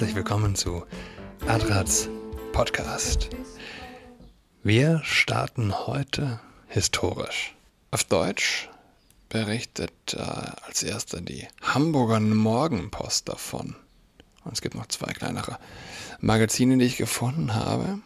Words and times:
herzlich 0.00 0.16
willkommen 0.16 0.54
zu 0.54 0.86
Adrats 1.46 2.08
Podcast. 2.52 3.28
Wir 4.62 5.02
starten 5.04 5.86
heute 5.86 6.40
historisch. 6.68 7.54
Auf 7.90 8.04
Deutsch 8.04 8.70
berichtet 9.28 9.92
äh, 10.14 10.20
als 10.20 10.82
erster 10.82 11.20
die 11.20 11.46
Hamburger 11.60 12.18
Morgenpost 12.18 13.28
davon. 13.28 13.76
Und 14.42 14.54
es 14.54 14.62
gibt 14.62 14.74
noch 14.74 14.86
zwei 14.86 15.12
kleinere 15.12 15.58
Magazine, 16.18 16.78
die 16.78 16.86
ich 16.86 16.96
gefunden 16.96 17.54
habe. 17.54 17.98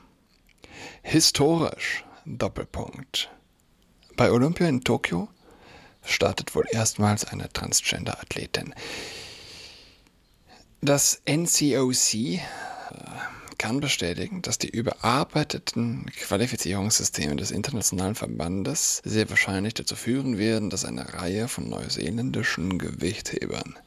Historisch, 1.03 2.05
Doppelpunkt. 2.25 3.31
Bei 4.17 4.33
Olympia 4.33 4.67
in 4.67 4.83
Tokio 4.83 5.29
startet 6.03 6.57
wohl 6.57 6.65
erstmals 6.73 7.25
eine 7.25 7.53
Transgender-Athletin. 7.53 8.75
Das 10.85 11.23
NCOC 11.25 12.15
äh, 12.15 12.41
kann 13.57 13.81
bestätigen, 13.81 14.43
dass 14.43 14.59
die 14.59 14.69
überarbeiteten 14.69 16.05
Qualifizierungssysteme 16.15 17.37
des 17.37 17.53
internationalen 17.53 18.15
Verbandes 18.15 19.01
sehr 19.03 19.31
wahrscheinlich 19.31 19.73
dazu 19.73 19.97
führen 19.97 20.37
werden, 20.37 20.69
dass 20.69 20.85
eine 20.85 21.15
Reihe 21.15 21.49
von 21.49 21.71
neuseeländischen 21.71 22.79
Gewichthebern, 22.79 23.79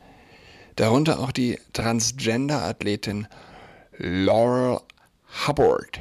darunter 0.76 1.20
auch 1.20 1.32
die 1.32 1.60
Transgender-Athletin 1.74 3.28
Laurel 4.00 4.80
Hubbard, 5.46 6.00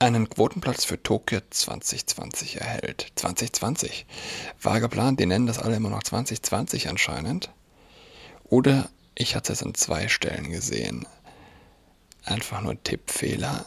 einen 0.00 0.28
Quotenplatz 0.28 0.84
für 0.84 1.02
Tokio 1.02 1.40
2020 1.48 2.60
erhält. 2.60 3.10
2020. 3.14 4.04
War 4.60 4.80
geplant, 4.80 5.18
die 5.18 5.24
nennen 5.24 5.46
das 5.46 5.58
alle 5.58 5.76
immer 5.76 5.88
noch 5.88 6.02
2020 6.02 6.90
anscheinend. 6.90 7.50
Oder 8.44 8.90
ich 9.20 9.36
hatte 9.36 9.52
es 9.52 9.62
an 9.62 9.74
zwei 9.74 10.08
Stellen 10.08 10.50
gesehen. 10.50 11.06
Einfach 12.24 12.62
nur 12.62 12.82
Tippfehler. 12.82 13.66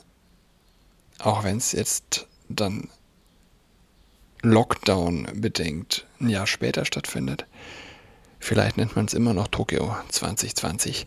Auch 1.20 1.44
wenn 1.44 1.58
es 1.58 1.74
jetzt 1.74 2.28
dann 2.50 2.90
Lockdown 4.42 5.28
bedingt 5.36 6.08
ein 6.20 6.30
Jahr 6.30 6.48
später 6.48 6.86
stattfindet. 6.86 7.46
Vielleicht 8.40 8.78
nennt 8.78 8.96
man 8.96 9.06
es 9.06 9.14
immer 9.14 9.36
noch 9.36 9.48
Tokio 9.48 9.96
2020. 10.10 11.06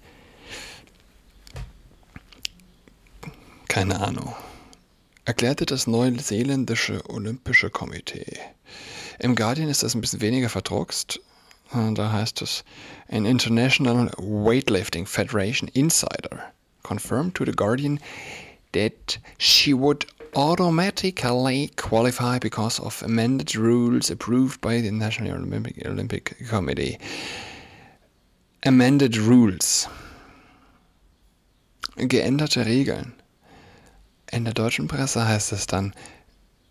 Keine 3.66 4.00
Ahnung. 4.00 4.32
Erklärte 5.24 5.66
das 5.66 5.88
neuseeländische 5.88 7.02
Olympische 7.10 7.68
Komitee. 7.68 8.38
Im 9.18 9.34
Guardian 9.34 9.68
ist 9.68 9.82
das 9.82 9.96
ein 9.96 10.00
bisschen 10.00 10.20
weniger 10.20 10.48
verdruckst. 10.48 11.20
Äh, 11.72 11.92
Da 11.94 12.12
heißt 12.12 12.42
es, 12.42 12.64
an 13.08 13.26
International 13.26 14.10
Weightlifting 14.18 15.06
Federation 15.06 15.68
Insider 15.68 16.52
confirmed 16.82 17.34
to 17.34 17.44
the 17.44 17.52
Guardian 17.52 18.00
that 18.72 19.18
she 19.38 19.74
would 19.74 20.06
automatically 20.34 21.70
qualify 21.76 22.38
because 22.38 22.80
of 22.80 23.02
amended 23.02 23.56
rules 23.56 24.10
approved 24.10 24.60
by 24.60 24.80
the 24.80 24.90
National 24.90 25.38
Olympic, 25.38 25.86
Olympic 25.86 26.36
Committee. 26.48 26.98
Amended 28.64 29.16
Rules. 29.16 29.88
Geänderte 31.96 32.66
Regeln. 32.66 33.14
In 34.30 34.44
der 34.44 34.54
deutschen 34.54 34.88
Presse 34.88 35.26
heißt 35.26 35.52
es 35.52 35.66
dann 35.66 35.94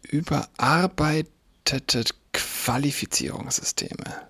überarbeitete 0.04 2.04
Qualifizierungssysteme. 2.34 4.28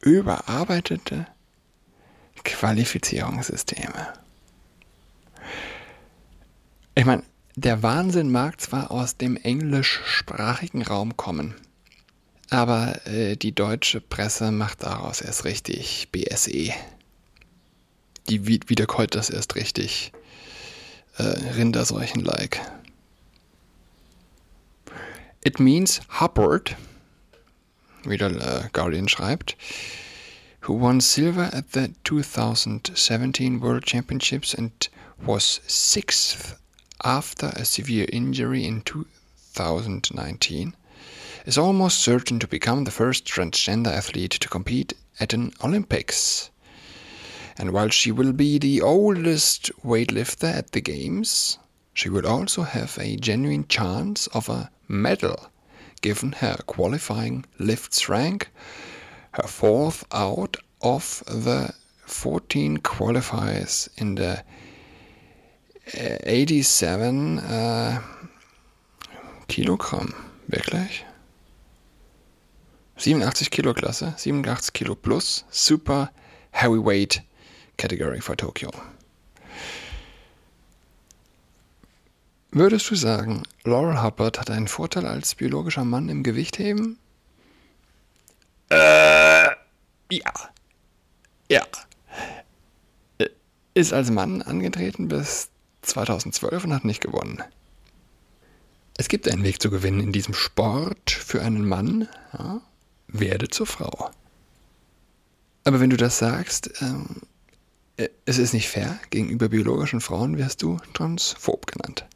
Überarbeitete 0.00 1.26
Qualifizierungssysteme. 2.44 4.14
Ich 6.94 7.04
meine, 7.04 7.22
der 7.56 7.82
Wahnsinn 7.82 8.30
mag 8.30 8.60
zwar 8.60 8.90
aus 8.90 9.16
dem 9.16 9.36
englischsprachigen 9.36 10.82
Raum 10.82 11.16
kommen, 11.16 11.54
aber 12.48 13.06
äh, 13.06 13.36
die 13.36 13.52
deutsche 13.54 14.00
Presse 14.00 14.50
macht 14.50 14.82
daraus 14.82 15.20
erst 15.20 15.44
richtig 15.44 16.08
BSE. 16.12 16.72
Die 18.28 18.46
wi- 18.46 18.60
wiederkäut 18.66 19.14
das 19.14 19.28
erst 19.30 19.54
richtig 19.56 20.12
äh, 21.18 21.22
Rinderseuchen-like. 21.22 22.60
It 25.42 25.58
means 25.58 26.00
Hubbard, 26.20 26.76
wie 28.04 28.16
der 28.16 28.30
äh, 28.30 28.68
Guardian 28.72 29.08
schreibt, 29.08 29.56
who 30.62 30.74
won 30.74 31.00
silver 31.00 31.52
at 31.52 31.72
the 31.72 31.92
2017 32.04 33.60
World 33.60 33.84
Championships 33.84 34.54
and 34.54 34.88
was 35.18 35.60
sixth 35.66 36.56
after 37.04 37.48
a 37.56 37.64
severe 37.64 38.06
injury 38.12 38.64
in 38.64 38.82
2019, 38.82 40.74
is 41.46 41.58
almost 41.58 42.00
certain 42.00 42.38
to 42.38 42.46
become 42.46 42.84
the 42.84 42.90
first 42.90 43.24
transgender 43.24 43.90
athlete 43.90 44.32
to 44.32 44.48
compete 44.48 44.94
at 45.18 45.32
an 45.32 45.52
Olympics. 45.64 46.50
And 47.56 47.72
while 47.72 47.88
she 47.88 48.12
will 48.12 48.32
be 48.32 48.58
the 48.58 48.80
oldest 48.80 49.70
weightlifter 49.84 50.52
at 50.52 50.72
the 50.72 50.80
Games, 50.80 51.58
she 51.92 52.08
will 52.08 52.26
also 52.26 52.62
have 52.62 52.98
a 52.98 53.16
genuine 53.16 53.66
chance 53.68 54.26
of 54.28 54.48
a 54.48 54.70
medal 54.88 55.49
given 56.00 56.32
her 56.32 56.56
qualifying 56.66 57.44
lifts 57.58 58.08
rank, 58.08 58.50
her 59.32 59.46
fourth 59.46 60.04
out 60.12 60.56
of 60.80 61.22
the 61.26 61.72
14 62.06 62.78
qualifiers 62.78 63.88
in 63.96 64.16
the 64.16 64.42
äh, 65.94 66.18
87 66.24 67.38
äh, 67.38 68.00
Kilogramm. 69.48 70.14
Wirklich? 70.46 71.04
87 72.96 73.50
Kilo 73.50 73.72
Klasse, 73.72 74.14
87 74.16 74.72
Kilo 74.72 74.94
plus, 74.94 75.44
super 75.50 76.10
heavyweight 76.52 77.22
category 77.78 78.20
for 78.20 78.36
Tokio. 78.36 78.70
Würdest 82.52 82.90
du 82.90 82.96
sagen, 82.96 83.44
Laurel 83.62 84.02
Hubbard 84.02 84.40
hat 84.40 84.50
einen 84.50 84.66
Vorteil 84.66 85.06
als 85.06 85.36
biologischer 85.36 85.84
Mann 85.84 86.08
im 86.08 86.24
Gewichtheben? 86.24 86.98
Äh, 88.70 89.46
ja. 90.10 90.32
Ja. 91.48 91.62
Äh, 93.18 93.28
Ist 93.74 93.92
als 93.92 94.10
Mann 94.10 94.42
angetreten 94.42 95.06
bis 95.08 95.48
2012 95.82 96.64
und 96.64 96.74
hat 96.74 96.84
nicht 96.84 97.00
gewonnen. 97.00 97.40
Es 98.96 99.08
gibt 99.08 99.28
einen 99.28 99.44
Weg 99.44 99.62
zu 99.62 99.70
gewinnen 99.70 100.00
in 100.00 100.12
diesem 100.12 100.34
Sport 100.34 101.10
für 101.10 101.42
einen 101.42 101.66
Mann. 101.66 102.08
Ja? 102.32 102.60
Werde 103.06 103.48
zur 103.48 103.66
Frau. 103.66 104.10
Aber 105.64 105.78
wenn 105.78 105.90
du 105.90 105.96
das 105.96 106.18
sagst, 106.18 106.70
ähm, 106.80 107.22
äh, 107.96 108.08
es 108.24 108.38
ist 108.38 108.54
nicht 108.54 108.68
fair, 108.68 108.98
gegenüber 109.10 109.48
biologischen 109.48 110.00
Frauen 110.00 110.36
wirst 110.36 110.62
du 110.62 110.78
transphob 110.94 111.66
genannt. 111.66 112.06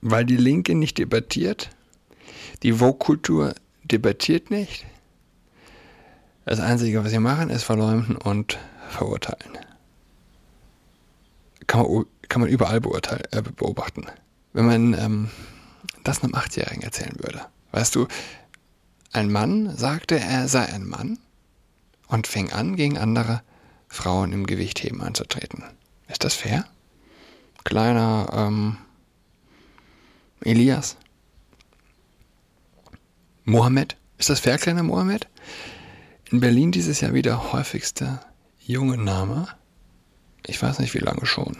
Weil 0.00 0.24
die 0.24 0.36
Linke 0.36 0.74
nicht 0.74 0.98
debattiert, 0.98 1.70
die 2.62 2.74
Vogue-Kultur 2.74 3.54
debattiert 3.84 4.50
nicht. 4.50 4.86
Das 6.44 6.60
Einzige, 6.60 7.04
was 7.04 7.10
sie 7.10 7.18
machen, 7.18 7.50
ist 7.50 7.64
verleumden 7.64 8.16
und 8.16 8.58
verurteilen. 8.88 9.58
Kann 11.66 11.82
man, 11.82 12.06
kann 12.28 12.40
man 12.40 12.50
überall 12.50 12.78
äh, 12.78 13.42
beobachten. 13.42 14.06
Wenn 14.52 14.66
man 14.66 14.94
ähm, 14.94 15.30
das 16.04 16.22
einem 16.22 16.34
Achtjährigen 16.34 16.82
erzählen 16.82 17.16
würde. 17.18 17.42
Weißt 17.72 17.94
du, 17.94 18.08
ein 19.12 19.30
Mann 19.30 19.76
sagte, 19.76 20.18
er 20.18 20.48
sei 20.48 20.66
ein 20.66 20.86
Mann 20.86 21.18
und 22.08 22.26
fing 22.26 22.52
an, 22.52 22.76
gegen 22.76 22.98
andere 22.98 23.42
Frauen 23.88 24.32
im 24.32 24.46
Gewichtheben 24.46 25.02
anzutreten. 25.02 25.64
Ist 26.08 26.24
das 26.24 26.34
fair? 26.34 26.64
Kleiner 27.64 28.30
ähm, 28.32 28.76
Elias? 30.42 30.96
Mohammed? 33.44 33.96
Ist 34.18 34.30
das 34.30 34.40
fair, 34.40 34.58
kleiner 34.58 34.82
Mohammed? 34.82 35.28
In 36.30 36.40
Berlin 36.40 36.72
dieses 36.72 37.00
Jahr 37.00 37.14
wieder 37.14 37.52
häufigster 37.52 38.24
junge 38.60 38.96
Name. 38.96 39.48
Ich 40.46 40.62
weiß 40.62 40.78
nicht, 40.78 40.94
wie 40.94 40.98
lange 40.98 41.26
schon. 41.26 41.56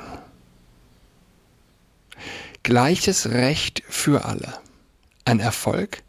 Gleiches 2.62 3.30
Recht 3.30 3.82
für 3.88 4.24
alle. 4.24 4.58
Ein 5.24 5.40
Erfolg 5.40 6.02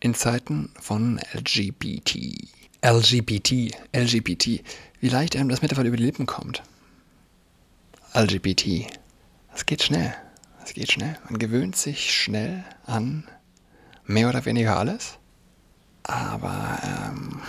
in 0.00 0.14
Zeiten 0.14 0.72
von 0.80 1.20
LGBT. 1.32 2.48
LGBT, 2.84 3.74
LGBT. 3.94 4.62
Wie 5.00 5.08
leicht 5.08 5.36
einem 5.36 5.48
das 5.48 5.62
mittlerweile 5.62 5.88
über 5.88 5.96
die 5.96 6.04
Lippen 6.04 6.26
kommt. 6.26 6.62
LGBT. 8.14 8.86
Das 9.52 9.66
geht 9.66 9.82
schnell. 9.82 10.14
Das 10.66 10.74
geht 10.74 10.90
schnell. 10.90 11.16
Man 11.30 11.38
gewöhnt 11.38 11.76
sich 11.76 12.12
schnell 12.12 12.64
an 12.86 13.22
mehr 14.04 14.28
oder 14.28 14.44
weniger 14.46 14.76
alles. 14.76 15.16
Aber 16.02 16.80
ähm, 16.82 17.40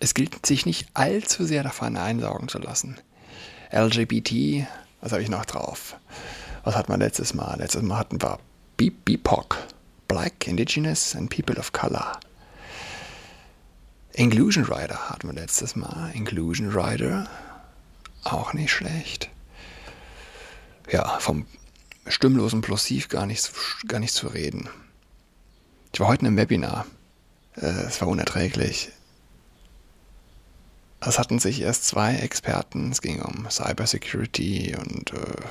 es 0.00 0.14
gilt, 0.14 0.44
sich 0.44 0.66
nicht 0.66 0.88
allzu 0.94 1.44
sehr 1.44 1.62
davon 1.62 1.96
einsaugen 1.96 2.48
zu 2.48 2.58
lassen. 2.58 2.96
LGBT, 3.70 4.66
was 5.00 5.12
habe 5.12 5.22
ich 5.22 5.28
noch 5.28 5.44
drauf? 5.44 5.96
Was 6.64 6.74
hatten 6.74 6.92
wir 6.92 6.98
letztes 6.98 7.34
Mal? 7.34 7.56
Letztes 7.58 7.82
Mal 7.82 7.98
hatten 7.98 8.20
wir 8.20 8.40
BIPOC, 8.76 9.58
Black, 10.08 10.48
Indigenous 10.48 11.14
and 11.14 11.30
People 11.30 11.56
of 11.56 11.70
Color. 11.70 12.18
Inclusion 14.14 14.64
Rider 14.64 15.08
hatten 15.08 15.28
wir 15.28 15.40
letztes 15.40 15.76
Mal. 15.76 16.10
Inclusion 16.14 16.76
Rider, 16.76 17.28
auch 18.24 18.54
nicht 18.54 18.72
schlecht. 18.72 19.30
Ja, 20.90 21.18
vom 21.18 21.46
stimmlosen 22.06 22.60
Plosiv 22.60 23.08
gar 23.08 23.26
nicht, 23.26 23.50
gar 23.88 23.98
nicht 23.98 24.14
zu 24.14 24.28
reden. 24.28 24.68
Ich 25.92 26.00
war 26.00 26.08
heute 26.08 26.20
in 26.20 26.28
einem 26.28 26.36
Webinar. 26.36 26.86
Äh, 27.56 27.66
es 27.66 28.00
war 28.00 28.08
unerträglich. 28.08 28.90
Es 31.00 31.18
hatten 31.18 31.38
sich 31.38 31.60
erst 31.60 31.86
zwei 31.86 32.16
Experten, 32.16 32.90
es 32.90 33.02
ging 33.02 33.20
um 33.20 33.48
Cybersecurity 33.50 34.76
und 34.76 35.12
äh, 35.12 35.42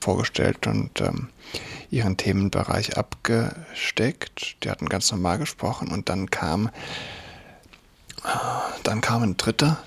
vorgestellt 0.00 0.66
und 0.66 1.00
ähm, 1.00 1.28
ihren 1.90 2.16
Themenbereich 2.16 2.96
abgesteckt. 2.96 4.64
Die 4.64 4.70
hatten 4.70 4.88
ganz 4.88 5.10
normal 5.10 5.38
gesprochen 5.38 5.88
und 5.88 6.08
dann 6.08 6.30
kam, 6.30 6.70
dann 8.82 9.00
kam 9.00 9.22
ein 9.22 9.36
Dritter, 9.36 9.82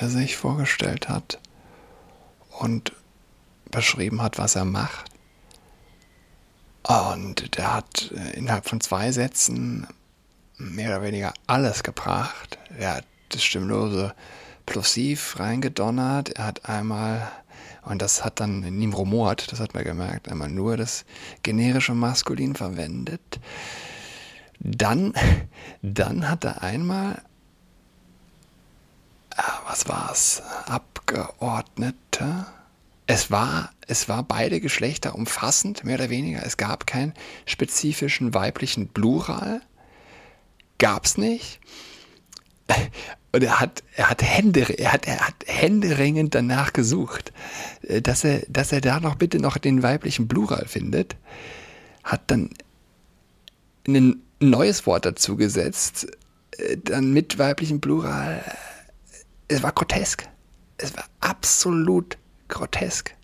der 0.00 0.08
sich 0.08 0.36
vorgestellt 0.36 1.08
hat 1.08 1.38
und 2.58 2.92
beschrieben 3.72 4.22
hat, 4.22 4.38
was 4.38 4.54
er 4.54 4.64
macht. 4.64 5.10
Und 6.84 7.56
der 7.56 7.74
hat 7.74 8.12
äh, 8.12 8.36
innerhalb 8.36 8.68
von 8.68 8.80
zwei 8.80 9.10
Sätzen 9.10 9.86
mehr 10.56 10.90
oder 10.90 11.02
weniger 11.02 11.32
alles 11.46 11.82
gebracht. 11.82 12.58
Er 12.78 12.96
hat 12.96 13.04
das 13.30 13.42
stimmlose 13.42 14.14
Plosiv 14.66 15.38
reingedonnert. 15.38 16.30
Er 16.30 16.46
hat 16.46 16.68
einmal, 16.68 17.30
und 17.82 18.02
das 18.02 18.24
hat 18.24 18.40
dann 18.40 18.62
in 18.62 18.80
ihm 18.80 18.92
rumort, 18.92 19.50
das 19.52 19.60
hat 19.60 19.74
man 19.74 19.84
gemerkt, 19.84 20.28
einmal 20.28 20.48
nur 20.48 20.76
das 20.76 21.04
generische 21.42 21.94
Maskulin 21.94 22.54
verwendet. 22.54 23.40
Dann, 24.58 25.14
dann 25.82 26.28
hat 26.28 26.44
er 26.44 26.62
einmal, 26.62 27.22
ah, 29.36 29.60
was 29.66 29.88
war's, 29.88 30.42
Abgeordnete, 30.66 32.46
es 33.12 33.30
war, 33.30 33.70
es 33.86 34.08
war 34.08 34.22
beide 34.22 34.58
Geschlechter 34.58 35.14
umfassend, 35.14 35.84
mehr 35.84 35.96
oder 35.96 36.08
weniger. 36.08 36.46
Es 36.46 36.56
gab 36.56 36.86
keinen 36.86 37.12
spezifischen 37.44 38.32
weiblichen 38.32 38.88
Plural. 38.88 39.60
Gab 40.78 41.04
es 41.04 41.18
nicht. 41.18 41.60
Und 43.34 43.42
er 43.42 43.60
hat, 43.60 43.82
er 43.96 44.08
hat 44.08 44.22
Hände, 44.22 44.62
er 44.78 44.94
hat, 44.94 45.06
er 45.06 45.26
hat 45.26 45.34
händeringend 45.46 46.34
danach 46.34 46.72
gesucht, 46.72 47.34
äh, 47.82 48.00
dass 48.00 48.24
er, 48.24 48.44
dass 48.48 48.72
er 48.72 48.80
da 48.80 48.98
noch 48.98 49.16
bitte 49.16 49.38
noch 49.38 49.58
den 49.58 49.82
weiblichen 49.82 50.26
Plural 50.26 50.66
findet. 50.66 51.16
Hat 52.04 52.30
dann 52.30 52.48
ein 53.86 54.22
neues 54.40 54.86
Wort 54.86 55.04
dazu 55.04 55.36
gesetzt, 55.36 56.06
äh, 56.56 56.78
dann 56.78 57.12
mit 57.12 57.38
weiblichem 57.38 57.82
Plural. 57.82 58.42
Es 59.48 59.62
war 59.62 59.72
grotesk. 59.72 60.26
Es 60.78 60.96
war 60.96 61.04
absolut 61.20 62.16
grotesk. 62.52 63.14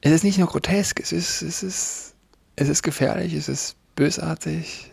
Es 0.00 0.12
ist 0.12 0.24
nicht 0.24 0.38
nur 0.38 0.48
grotesk, 0.48 1.00
es 1.00 1.12
ist, 1.12 1.42
es 1.42 1.62
ist, 1.62 2.14
es 2.56 2.68
ist 2.68 2.82
gefährlich, 2.82 3.32
es 3.32 3.48
ist 3.48 3.76
bösartig 3.96 4.90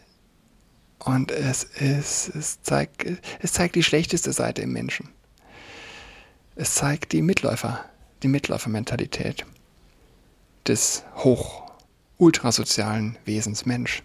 und 0.99 1.31
es, 1.31 1.63
ist, 1.63 2.29
es, 2.29 2.61
zeigt, 2.61 3.05
es 3.39 3.53
zeigt 3.53 3.75
die 3.75 3.83
schlechteste 3.83 4.31
Seite 4.31 4.61
im 4.61 4.71
Menschen. 4.71 5.09
Es 6.55 6.75
zeigt 6.75 7.11
die 7.11 7.21
Mitläufer, 7.21 7.85
die 8.23 8.27
Mitläufermentalität 8.27 9.45
des 10.67 11.03
hoch 11.15 11.71
ultrasozialen 12.17 13.17
Wesens 13.25 13.65
Mensch. 13.65 14.03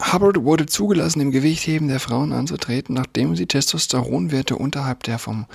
Hubbard 0.00 0.44
wurde 0.44 0.66
zugelassen, 0.66 1.20
im 1.20 1.32
Gewichtheben 1.32 1.88
der 1.88 2.00
Frauen 2.00 2.32
anzutreten, 2.32 2.94
nachdem 2.94 3.34
sie 3.34 3.46
Testosteronwerte 3.46 4.56
unterhalb 4.56 5.02
der 5.02 5.18
vom 5.18 5.46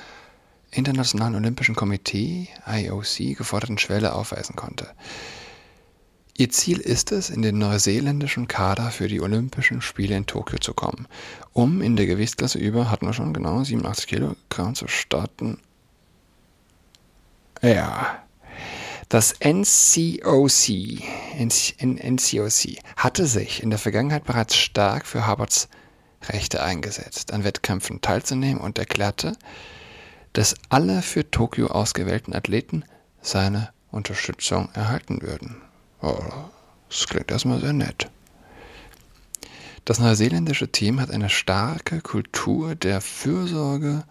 Internationalen 0.72 1.36
Olympischen 1.36 1.76
Komitee 1.76 2.50
IOC 2.68 3.38
geforderten 3.38 3.78
Schwelle 3.78 4.14
aufweisen 4.14 4.56
konnte. 4.56 4.90
Ihr 6.36 6.50
Ziel 6.50 6.80
ist 6.80 7.12
es, 7.12 7.30
in 7.30 7.44
den 7.44 7.60
neuseeländischen 7.60 8.48
Kader 8.48 8.90
für 8.90 9.08
die 9.08 9.22
Olympischen 9.22 9.82
Spiele 9.82 10.18
in 10.18 10.26
Tokio 10.26 10.58
zu 10.58 10.74
kommen, 10.74 11.08
um 11.54 11.82
in 11.82 11.96
der 11.96 12.08
Gewichtsklasse 12.08 12.58
über, 12.58 12.90
hatten 12.90 13.06
wir 13.06 13.14
schon 13.14 13.34
genau, 13.34 13.64
87 13.64 14.08
Kilogramm 14.08 14.74
zu 14.74 14.88
starten. 14.88 15.60
Ja, 17.62 18.23
das 19.14 19.36
NCOC, 19.42 21.04
NCOC 21.38 22.80
hatte 22.98 23.28
sich 23.28 23.62
in 23.62 23.70
der 23.70 23.78
Vergangenheit 23.78 24.24
bereits 24.24 24.56
stark 24.56 25.06
für 25.06 25.28
Harvards 25.28 25.70
Rechte 26.24 26.64
eingesetzt, 26.64 27.32
an 27.32 27.44
Wettkämpfen 27.44 28.02
teilzunehmen 28.02 28.60
und 28.60 28.80
erklärte, 28.80 29.38
dass 30.32 30.56
alle 30.70 31.04
für 31.04 31.30
Tokio 31.30 31.68
ausgewählten 31.68 32.34
Athleten 32.34 32.86
seine 33.22 33.70
Unterstützung 33.92 34.70
erhalten 34.74 35.22
würden. 35.22 35.62
Oh, 36.02 36.18
das 36.90 37.06
klingt 37.08 37.30
erstmal 37.30 37.60
sehr 37.60 37.74
nett. 37.74 38.10
Das 39.86 40.00
neuseeländische 40.00 40.72
Team 40.72 41.00
hat 41.00 41.12
eine 41.12 41.30
starke 41.30 42.02
Kultur 42.02 42.74
der 42.74 43.00
Fürsorge, 43.00 44.06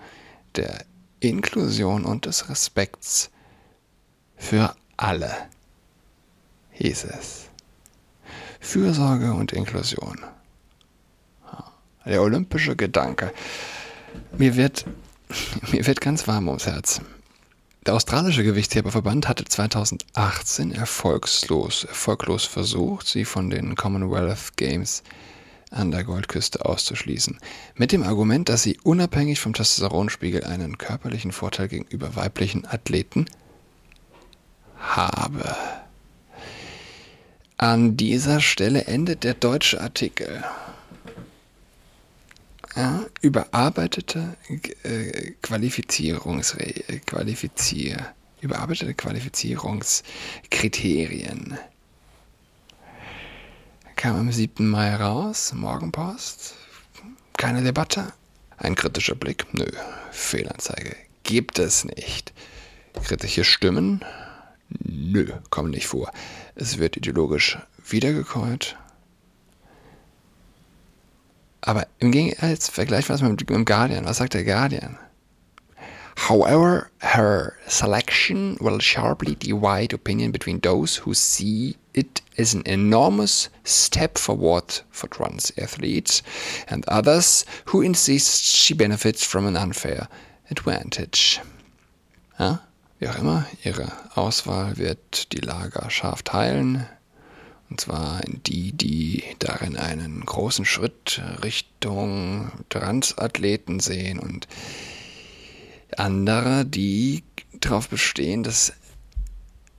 der 0.54 0.84
Inklusion 1.18 2.04
und 2.04 2.26
des 2.26 2.48
Respekts 2.48 3.32
für 4.36 4.76
alle, 5.02 5.32
hieß 6.72 7.04
es. 7.04 7.48
Fürsorge 8.60 9.34
und 9.34 9.52
Inklusion. 9.52 10.18
Der 12.04 12.22
olympische 12.22 12.76
Gedanke. 12.76 13.32
Mir 14.38 14.56
wird, 14.56 14.86
mir 15.72 15.86
wird 15.86 16.00
ganz 16.00 16.28
warm 16.28 16.48
ums 16.48 16.66
Herz. 16.66 17.00
Der 17.84 17.94
australische 17.94 18.44
Gewichtsheberverband 18.44 19.28
hatte 19.28 19.44
2018 19.44 20.70
erfolgslos, 20.70 21.82
erfolglos 21.82 22.44
versucht, 22.44 23.08
sie 23.08 23.24
von 23.24 23.50
den 23.50 23.74
Commonwealth 23.74 24.56
Games 24.56 25.02
an 25.72 25.90
der 25.90 26.04
Goldküste 26.04 26.64
auszuschließen. 26.64 27.40
Mit 27.74 27.90
dem 27.90 28.04
Argument, 28.04 28.48
dass 28.48 28.62
sie 28.62 28.78
unabhängig 28.84 29.40
vom 29.40 29.52
Testosteronspiegel 29.52 30.44
einen 30.44 30.78
körperlichen 30.78 31.32
Vorteil 31.32 31.66
gegenüber 31.66 32.14
weiblichen 32.14 32.66
Athleten 32.66 33.26
habe. 34.82 35.56
An 37.56 37.96
dieser 37.96 38.40
Stelle 38.40 38.84
endet 38.84 39.24
der 39.24 39.34
deutsche 39.34 39.80
Artikel. 39.80 40.44
Ja, 42.74 43.04
überarbeitete 43.20 44.36
äh, 44.82 45.32
Qualifizierungsre 45.42 46.64
Qualifizier 47.06 48.14
überarbeitete 48.42 48.92
Qualifizierungskriterien. 48.92 51.56
Kam 53.96 54.16
am 54.16 54.30
7. 54.32 54.68
Mai 54.68 54.94
raus, 54.96 55.54
Morgenpost. 55.54 56.56
Keine 57.36 57.62
Debatte. 57.62 58.12
Ein 58.58 58.74
kritischer 58.74 59.14
Blick? 59.14 59.46
Nö. 59.52 59.64
Fehlanzeige. 60.10 60.96
Gibt 61.22 61.60
es 61.60 61.84
nicht. 61.84 62.32
Kritische 63.04 63.44
Stimmen? 63.44 64.04
Nö, 64.80 65.26
kommen 65.50 65.70
nicht 65.70 65.86
vor. 65.86 66.10
Es 66.54 66.78
wird 66.78 66.96
ideologisch 66.96 67.58
wiedergekäut. 67.88 68.76
Aber 71.60 71.86
im 71.98 72.10
Gegensatz, 72.10 72.68
vergleich 72.68 73.08
was 73.08 73.22
mit 73.22 73.48
dem 73.48 73.64
Guardian. 73.64 74.04
Was 74.04 74.16
sagt 74.18 74.34
der 74.34 74.44
Guardian? 74.44 74.98
However, 76.16 76.90
her 76.98 77.56
selection 77.66 78.56
will 78.60 78.80
sharply 78.80 79.34
divide 79.34 79.94
opinion 79.94 80.30
between 80.30 80.60
those 80.60 80.96
who 80.96 81.14
see 81.14 81.76
it 81.94 82.20
as 82.36 82.54
an 82.54 82.62
enormous 82.66 83.48
step 83.64 84.18
forward 84.18 84.82
for 84.90 85.08
trans 85.08 85.52
athletes 85.56 86.22
and 86.68 86.84
others 86.86 87.44
who 87.66 87.80
insist 87.80 88.44
she 88.44 88.74
benefits 88.74 89.24
from 89.24 89.46
an 89.46 89.56
unfair 89.56 90.08
advantage. 90.50 91.40
Ja? 92.38 92.58
Wie 93.02 93.08
auch 93.08 93.18
immer, 93.18 93.44
ihre 93.64 93.90
Auswahl 94.14 94.76
wird 94.76 95.32
die 95.32 95.40
Lager 95.40 95.90
scharf 95.90 96.22
teilen. 96.22 96.86
Und 97.68 97.80
zwar 97.80 98.22
in 98.22 98.40
die, 98.44 98.70
die 98.70 99.24
darin 99.40 99.76
einen 99.76 100.24
großen 100.24 100.64
Schritt 100.64 101.20
Richtung 101.42 102.52
Transathleten 102.68 103.80
sehen 103.80 104.20
und 104.20 104.46
andere, 105.96 106.64
die 106.64 107.24
darauf 107.54 107.88
bestehen, 107.88 108.44
dass 108.44 108.72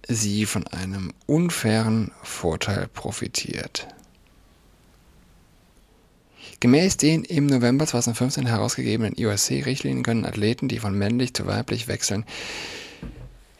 sie 0.06 0.46
von 0.46 0.68
einem 0.68 1.13
unfairen 1.25 2.12
Vorteil 2.24 2.89
profitiert. 2.89 3.88
Gemäß 6.60 6.98
den 6.98 7.24
im 7.24 7.46
November 7.46 7.88
2015 7.88 8.48
herausgegebenen 8.48 9.15
IOSC-Richtlinien 9.15 10.03
können 10.03 10.25
Athleten, 10.25 10.68
die 10.68 10.80
von 10.80 10.98
männlich 10.98 11.34
zu 11.34 11.46
weiblich 11.46 11.88
wechseln, 11.88 12.25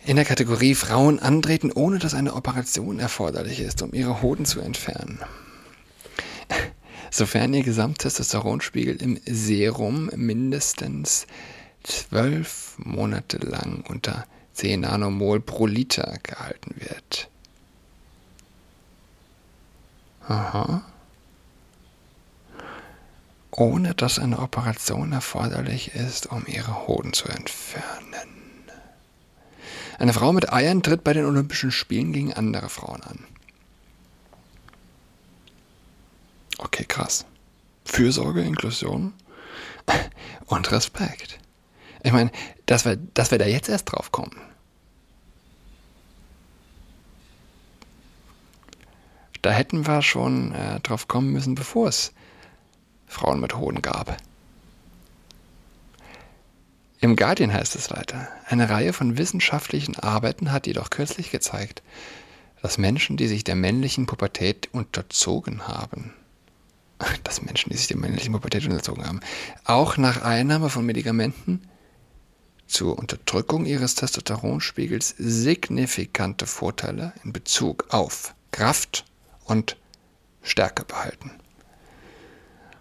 in 0.05 0.15
der 0.15 0.25
Kategorie 0.25 0.75
Frauen 0.75 1.19
antreten, 1.19 1.72
ohne 1.72 2.00
dass 2.00 2.13
eine 2.13 2.33
Operation 2.33 3.00
erforderlich 3.00 3.60
ist, 3.60 3.81
um 3.81 3.93
ihre 3.93 4.22
Hoden 4.22 4.45
zu 4.45 4.60
entfernen. 4.60 5.19
Sofern 7.12 7.53
ihr 7.53 7.63
Gesamttestosteronspiegel 7.63 8.95
im 9.01 9.19
Serum 9.25 10.10
mindestens 10.15 11.27
zwölf 11.83 12.75
Monate 12.77 13.38
lang 13.38 13.83
unter 13.88 14.25
10 14.53 14.81
Nanomol 14.81 15.39
pro 15.39 15.67
Liter 15.67 16.17
gehalten 16.24 16.75
wird. 16.77 17.29
Aha. 20.27 20.83
Ohne 23.51 23.93
dass 23.93 24.17
eine 24.17 24.39
Operation 24.39 25.12
erforderlich 25.12 25.93
ist, 25.93 26.27
um 26.27 26.45
ihre 26.48 26.88
Hoden 26.88 27.13
zu 27.13 27.27
entfernen. 27.27 28.33
Eine 30.00 30.14
Frau 30.14 30.34
mit 30.34 30.52
Eiern 30.52 30.84
tritt 30.84 31.04
bei 31.04 31.14
den 31.14 31.26
Olympischen 31.26 31.72
Spielen 31.72 32.14
gegen 32.14 32.34
andere 32.34 32.70
Frauen 32.70 33.02
an. 33.04 33.20
Okay, 36.58 36.86
krass. 36.86 37.26
Fürsorge, 37.86 38.42
Inklusion 38.42 39.14
und 40.46 40.72
Respekt. 40.72 41.40
Ich 42.04 42.12
meine, 42.12 42.32
dass 42.66 42.86
wir, 42.86 42.98
dass 42.98 43.32
wir 43.32 43.38
da 43.38 43.46
jetzt 43.46 43.70
erst 43.70 43.92
drauf 43.92 44.12
kommen. 44.12 44.36
Da 49.42 49.52
hätten 49.52 49.86
wir 49.86 50.02
schon 50.02 50.54
äh, 50.54 50.80
drauf 50.80 51.08
kommen 51.10 51.32
müssen, 51.32 51.56
bevor 51.56 51.90
es 51.90 52.14
Frauen 53.08 53.42
mit 53.42 53.58
Hoden 53.58 53.82
gab. 53.82 54.18
Im 57.03 57.17
Guardian 57.17 57.51
heißt 57.51 57.75
es 57.75 57.91
weiter, 57.91 58.29
eine 58.48 58.69
Reihe 58.69 58.93
von 58.93 59.17
wissenschaftlichen 59.17 60.00
Arbeiten 60.00 60.53
hat 60.53 60.67
jedoch 60.67 60.89
kürzlich 60.89 61.31
gezeigt, 61.31 61.83
dass 62.62 62.77
Menschen, 62.77 63.17
die 63.17 63.27
sich 63.27 63.43
der 63.43 63.55
männlichen 63.55 64.05
Pubertät 64.05 64.69
unterzogen 64.72 65.67
haben, 65.67 66.13
dass 67.25 67.41
Menschen, 67.41 67.72
die 67.72 67.75
sich 67.75 67.88
der 67.88 67.98
männlichen 67.98 68.31
Pubertät 68.31 68.63
unterzogen 68.63 69.05
haben, 69.05 69.19
auch 69.65 69.98
nach 69.98 70.22
Einnahme 70.22 70.69
von 70.69 70.86
Medikamenten 70.86 71.67
zur 72.67 72.98
Unterdrückung 72.98 73.65
ihres 73.65 73.95
Testosteronspiegels 73.95 75.13
signifikante 75.17 76.45
Vorteile 76.45 77.12
in 77.25 77.33
Bezug 77.33 77.88
auf 77.89 78.33
Kraft 78.51 79.03
und 79.43 79.75
Stärke 80.41 80.86
behalten. 80.86 81.31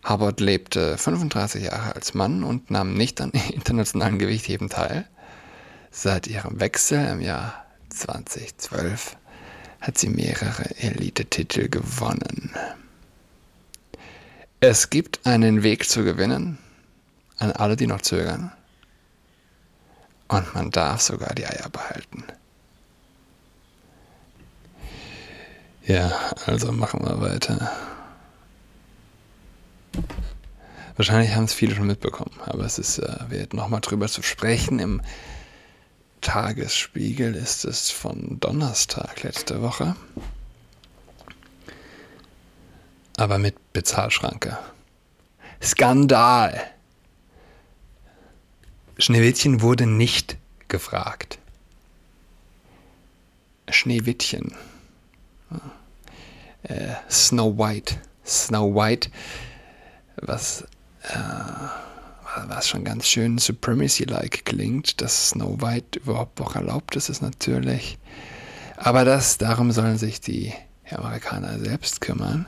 Hubbard 0.08 0.40
lebte 0.40 0.98
35 0.98 1.64
Jahre 1.64 1.94
als 1.94 2.14
Mann 2.14 2.42
und 2.42 2.70
nahm 2.70 2.94
nicht 2.94 3.20
an 3.20 3.30
internationalen 3.52 4.18
Gewichtheben 4.18 4.68
teil. 4.68 5.06
Seit 5.90 6.26
ihrem 6.26 6.58
Wechsel 6.58 7.06
im 7.08 7.20
Jahr 7.20 7.66
2012 7.90 9.16
hat 9.80 9.98
sie 9.98 10.08
mehrere 10.08 10.64
Elite-Titel 10.78 11.68
gewonnen. 11.68 12.50
Es 14.60 14.90
gibt 14.90 15.26
einen 15.26 15.62
Weg 15.62 15.88
zu 15.88 16.04
gewinnen, 16.04 16.58
an 17.38 17.52
alle, 17.52 17.76
die 17.76 17.86
noch 17.86 18.00
zögern. 18.00 18.52
Und 20.28 20.54
man 20.54 20.70
darf 20.70 21.02
sogar 21.02 21.34
die 21.34 21.46
Eier 21.46 21.68
behalten. 21.68 22.24
Ja, 25.84 26.12
also 26.46 26.70
machen 26.72 27.04
wir 27.04 27.20
weiter. 27.20 27.72
Wahrscheinlich 31.02 31.34
haben 31.34 31.46
es 31.46 31.52
viele 31.52 31.74
schon 31.74 31.88
mitbekommen, 31.88 32.30
aber 32.46 32.64
es 32.64 32.78
ist 32.78 32.98
äh, 32.98 33.16
wert, 33.28 33.54
nochmal 33.54 33.80
drüber 33.80 34.06
zu 34.06 34.22
sprechen. 34.22 34.78
Im 34.78 35.02
Tagesspiegel 36.20 37.34
ist 37.34 37.64
es 37.64 37.90
von 37.90 38.38
Donnerstag 38.38 39.24
letzte 39.24 39.62
Woche. 39.62 39.96
Aber 43.16 43.38
mit 43.38 43.72
Bezahlschranke. 43.72 44.56
Skandal! 45.60 46.70
Schneewittchen 48.96 49.60
wurde 49.60 49.86
nicht 49.86 50.36
gefragt. 50.68 51.40
Schneewittchen. 53.68 54.54
Äh, 56.62 56.94
Snow 57.10 57.58
White. 57.58 57.96
Snow 58.24 58.72
White, 58.72 59.10
was, 60.20 60.64
äh, 61.04 62.48
was 62.48 62.68
schon 62.68 62.84
ganz 62.84 63.06
schön 63.06 63.38
Supremacy-like 63.38 64.44
klingt, 64.44 65.00
dass 65.00 65.30
Snow 65.30 65.60
White 65.60 66.00
überhaupt 66.00 66.40
auch 66.40 66.54
erlaubt 66.54 66.96
ist, 66.96 67.08
ist 67.08 67.22
natürlich. 67.22 67.98
Aber 68.76 69.04
das, 69.04 69.38
darum 69.38 69.70
sollen 69.72 69.98
sich 69.98 70.20
die 70.20 70.52
Amerikaner 70.90 71.58
selbst 71.58 72.00
kümmern. 72.00 72.46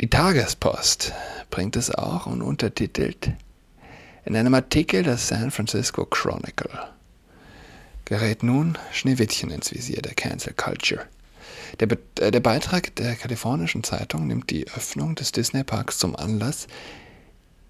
Die 0.00 0.10
Tagespost 0.10 1.12
bringt 1.50 1.76
es 1.76 1.90
auch 1.90 2.26
und 2.26 2.42
untertitelt 2.42 3.32
in 4.26 4.36
einem 4.36 4.54
Artikel 4.54 5.02
des 5.02 5.28
San 5.28 5.50
Francisco 5.50 6.04
Chronicle 6.04 6.70
gerät 8.04 8.42
nun 8.42 8.78
Schneewittchen 8.92 9.50
ins 9.50 9.72
Visier 9.72 10.02
der 10.02 10.14
Cancel 10.14 10.52
Culture. 10.52 11.06
Der, 11.80 11.86
Be 11.86 11.98
äh, 12.20 12.30
der 12.30 12.40
Beitrag 12.40 12.94
der 12.96 13.14
kalifornischen 13.16 13.84
Zeitung 13.84 14.26
nimmt 14.26 14.50
die 14.50 14.66
Öffnung 14.68 15.14
des 15.14 15.32
Disney-Parks 15.32 15.98
zum 15.98 16.16
Anlass, 16.16 16.66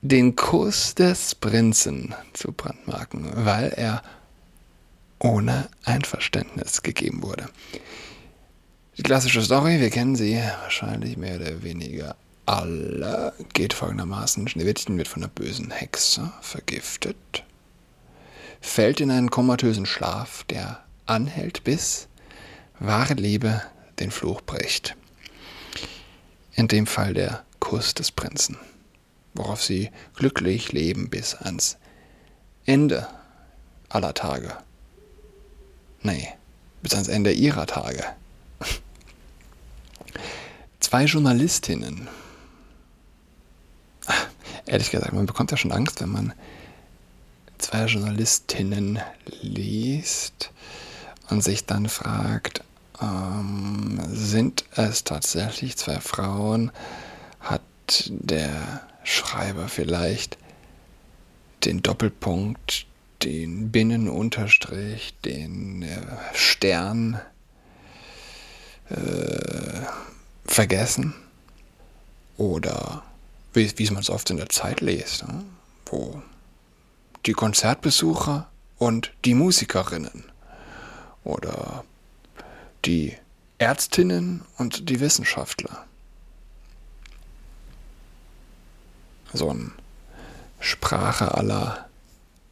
den 0.03 0.37
Kuss 0.37 0.95
des 0.95 1.35
Prinzen 1.35 2.15
zu 2.33 2.53
brandmarken, 2.53 3.31
weil 3.35 3.73
er 3.77 4.03
ohne 5.19 5.69
Einverständnis 5.85 6.83
gegeben 6.83 7.23
wurde. 7.23 7.49
Die 8.97 9.03
klassische 9.03 9.43
Story, 9.43 9.81
wir 9.81 9.91
kennen 9.91 10.17
sie 10.17 10.41
wahrscheinlich 10.63 11.17
mehr 11.17 11.37
oder 11.37 11.63
weniger 11.63 12.17
alle 12.47 13.33
geht 13.53 13.75
folgendermaßen. 13.75 14.49
Schneewittchen 14.49 14.97
wird 14.97 15.09
von 15.09 15.23
einer 15.23 15.33
bösen 15.33 15.71
Hexe 15.73 16.33
vergiftet, 16.41 17.45
fällt 18.61 19.01
in 19.01 19.11
einen 19.11 19.31
komatösen 19.31 19.85
Schlaf, 19.85 20.45
der 20.45 20.85
anhält, 21.07 21.65
bis 21.65 22.09
wahre 22.79 23.15
Liebe 23.15 23.63
den 23.99 24.11
Fluch 24.11 24.41
bricht. 24.43 24.97
In 26.55 26.69
dem 26.69 26.87
Fall 26.87 27.15
der 27.15 27.45
Kuss 27.61 27.95
des 27.95 28.11
Prinzen, 28.11 28.57
worauf 29.35 29.63
sie 29.63 29.91
glücklich 30.15 30.73
leben 30.73 31.11
bis 31.11 31.35
ans 31.35 31.77
Ende 32.65 33.07
aller 33.89 34.15
Tage. 34.15 34.57
Nee, 36.03 36.29
bis 36.83 36.95
ans 36.95 37.09
Ende 37.09 37.33
ihrer 37.33 37.67
Tage. 37.67 38.05
Zwei 40.81 41.05
Journalistinnen 41.05 42.09
ehrlich 44.67 44.91
gesagt, 44.91 45.13
man 45.13 45.27
bekommt 45.27 45.51
ja 45.51 45.57
schon 45.57 45.73
Angst, 45.73 46.01
wenn 46.01 46.11
man 46.11 46.33
zwei 47.59 47.87
Journalistinnen 47.87 49.01
liest 49.41 50.51
und 51.31 51.43
sich 51.43 51.65
dann 51.65 51.89
fragt, 51.89 52.63
ähm, 53.01 54.01
sind 54.09 54.65
es 54.75 55.05
tatsächlich 55.05 55.77
zwei 55.77 56.01
Frauen? 56.01 56.71
Hat 57.41 57.63
der 58.09 58.83
Schreiber 59.05 59.69
vielleicht 59.69 60.39
den 61.65 61.83
Doppelpunkt, 61.83 62.87
den 63.23 63.71
Binnenunterstrich, 63.71 65.15
den 65.25 65.83
äh, 65.83 66.01
Stern 66.35 67.21
äh, 68.89 69.81
vergessen? 70.45 71.15
Oder 72.37 73.03
wie, 73.53 73.73
wie 73.79 73.91
man 73.91 74.03
es 74.03 74.11
oft 74.11 74.31
in 74.31 74.37
der 74.37 74.49
Zeit 74.49 74.81
liest, 74.81 75.27
ne? 75.27 75.45
wo 75.87 76.23
die 77.25 77.33
Konzertbesucher 77.33 78.49
und 78.79 79.13
die 79.25 79.35
Musikerinnen 79.35 80.25
oder 81.25 81.85
die 82.87 83.17
Ärztinnen 83.59 84.43
und 84.59 84.89
die 84.89 85.01
Wissenschaftler. 85.01 85.87
So 89.33 89.51
eine 89.51 89.73
Sprache 90.61 91.35
aller, 91.35 91.89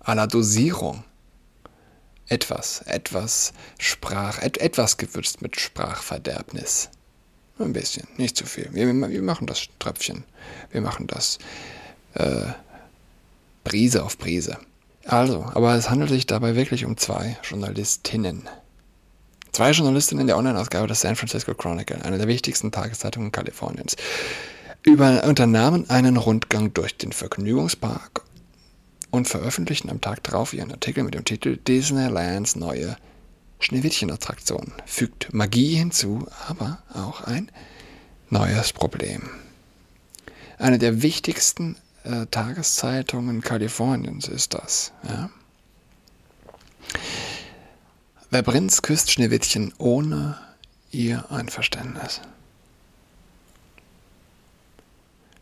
aller 0.00 0.26
Dosierung. 0.26 1.04
Etwas, 2.26 2.80
etwas 2.86 3.52
Sprach, 3.78 4.42
et, 4.42 4.58
etwas 4.58 4.96
gewürzt 4.96 5.42
mit 5.42 5.60
Sprachverderbnis. 5.60 6.88
Ein 7.58 7.72
bisschen, 7.72 8.08
nicht 8.16 8.36
zu 8.36 8.46
viel. 8.46 8.70
Wir, 8.72 8.92
wir 8.92 9.22
machen 9.22 9.46
das 9.46 9.68
Tröpfchen. 9.78 10.24
Wir 10.72 10.80
machen 10.80 11.06
das 11.06 11.38
äh, 12.14 12.46
Prise 13.62 14.02
auf 14.02 14.18
Prise. 14.18 14.58
Also, 15.04 15.44
aber 15.54 15.74
es 15.74 15.90
handelt 15.90 16.10
sich 16.10 16.26
dabei 16.26 16.56
wirklich 16.56 16.86
um 16.86 16.96
zwei 16.96 17.36
Journalistinnen. 17.42 18.48
Zwei 19.54 19.70
Journalistinnen 19.70 20.26
der 20.26 20.36
Online-Ausgabe 20.36 20.88
des 20.88 21.02
San 21.02 21.14
Francisco 21.14 21.54
Chronicle, 21.54 22.02
einer 22.02 22.18
der 22.18 22.26
wichtigsten 22.26 22.72
Tageszeitungen 22.72 23.30
Kaliforniens, 23.30 23.94
über, 24.82 25.22
unternahmen 25.22 25.88
einen 25.88 26.16
Rundgang 26.16 26.74
durch 26.74 26.96
den 26.96 27.12
Vergnügungspark 27.12 28.22
und 29.12 29.28
veröffentlichten 29.28 29.90
am 29.90 30.00
Tag 30.00 30.24
darauf 30.24 30.54
ihren 30.54 30.72
Artikel 30.72 31.04
mit 31.04 31.14
dem 31.14 31.24
Titel 31.24 31.56
Disneylands 31.56 32.56
neue 32.56 32.96
Schneewittchen-Attraktion. 33.60 34.72
Fügt 34.86 35.32
Magie 35.32 35.76
hinzu, 35.76 36.26
aber 36.48 36.82
auch 36.92 37.20
ein 37.20 37.48
neues 38.30 38.72
Problem. 38.72 39.30
Eine 40.58 40.78
der 40.78 41.00
wichtigsten 41.00 41.76
äh, 42.02 42.26
Tageszeitungen 42.26 43.40
Kaliforniens 43.40 44.26
ist 44.26 44.54
das. 44.54 44.90
Ja? 45.08 45.30
Wer 48.34 48.42
Prinz 48.42 48.82
küsst 48.82 49.12
Schneewittchen 49.12 49.72
ohne 49.78 50.36
ihr 50.90 51.30
Einverständnis. 51.30 52.20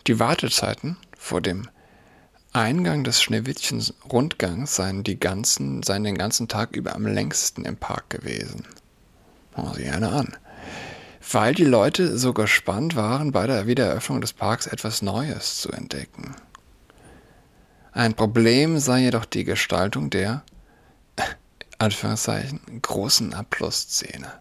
Die 0.06 0.20
Wartezeiten 0.20 0.99
vor 1.16 1.40
dem 1.40 1.70
Eingang 2.52 3.02
des 3.02 3.22
Schneewittchens 3.22 3.94
Rundgangs 4.12 4.76
seien, 4.76 5.04
die 5.04 5.18
ganzen, 5.18 5.82
seien 5.82 6.04
den 6.04 6.18
ganzen 6.18 6.49
Tag 6.49 6.76
über 6.76 6.94
am 6.94 7.06
längsten 7.06 7.64
im 7.64 7.78
Park 7.78 8.11
gewesen. 8.11 8.66
Machen 9.56 9.72
Sie 9.76 9.84
gerne 9.84 10.11
an. 10.11 10.37
Weil 11.30 11.54
die 11.54 11.64
Leute 11.64 12.18
so 12.18 12.34
gespannt 12.34 12.94
waren, 12.94 13.32
bei 13.32 13.46
der 13.46 13.66
Wiedereröffnung 13.66 14.20
des 14.20 14.34
Parks 14.34 14.66
etwas 14.66 15.00
Neues 15.00 15.62
zu 15.62 15.72
entdecken. 15.72 16.37
Ein 17.92 18.12
Problem 18.12 18.78
sei 18.78 19.00
jedoch 19.00 19.25
die 19.25 19.44
Gestaltung 19.44 20.11
der 20.11 20.44
Anführungszeichen, 21.82 22.60
großen 22.80 23.34
Abschlussszene. 23.34 24.32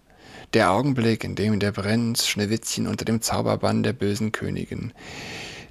Der 0.53 0.71
Augenblick, 0.71 1.24
in 1.24 1.33
dem 1.33 1.60
der 1.60 1.71
Prinz 1.71 2.27
Schneewittchen 2.27 2.86
unter 2.86 3.03
dem 3.03 3.19
Zauberbann 3.21 3.81
der 3.81 3.93
bösen 3.93 4.31
Königin, 4.31 4.93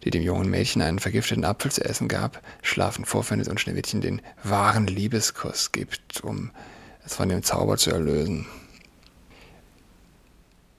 die 0.03 0.11
dem 0.11 0.23
jungen 0.23 0.51
Mädchen 0.51 0.83
einen 0.83 0.99
vergifteten 0.99 1.45
Apfel 1.45 1.71
zu 1.71 1.85
essen 1.85 2.09
gab, 2.09 2.43
schlafen 2.63 3.05
vorfindet 3.05 3.47
und 3.47 3.61
Schneewittchen 3.61 4.01
den 4.01 4.21
wahren 4.43 4.89
Liebeskuss 4.89 5.71
gibt, 5.71 6.23
um 6.23 6.51
es 7.07 7.15
von 7.15 7.29
dem 7.29 7.45
Zauber 7.45 7.77
zu 7.77 7.93
erlösen. 7.93 8.47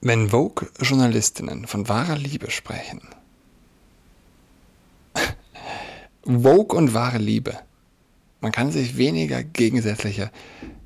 Wenn 0.02 0.28
Vogue-Journalistinnen 0.28 1.66
von 1.66 1.88
wahrer 1.88 2.18
Liebe 2.18 2.50
sprechen, 2.50 3.00
Vogue 6.24 6.76
und 6.76 6.92
wahre 6.92 7.18
Liebe, 7.18 7.58
man 8.42 8.52
kann 8.52 8.72
sich 8.72 8.98
weniger 8.98 9.42
gegensätzliche 9.42 10.30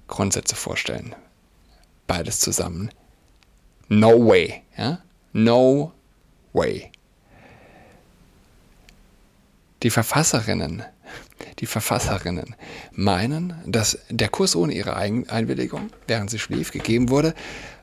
Grundsätze 0.09 0.57
vorstellen. 0.57 1.15
Beides 2.07 2.41
zusammen. 2.41 2.91
No 3.89 4.27
way. 4.27 4.63
Ja? 4.77 5.01
No 5.33 5.93
way. 6.53 6.91
Die 9.83 9.91
Verfasserinnen, 9.91 10.83
die 11.59 11.67
Verfasserinnen 11.67 12.57
meinen, 12.93 13.55
dass 13.67 13.99
der 14.09 14.29
Kurs 14.29 14.57
ohne 14.57 14.73
ihre 14.73 14.97
Einwilligung, 14.97 15.91
während 16.07 16.31
sie 16.31 16.39
schlief, 16.39 16.73
gegeben 16.73 17.11
wurde, 17.11 17.35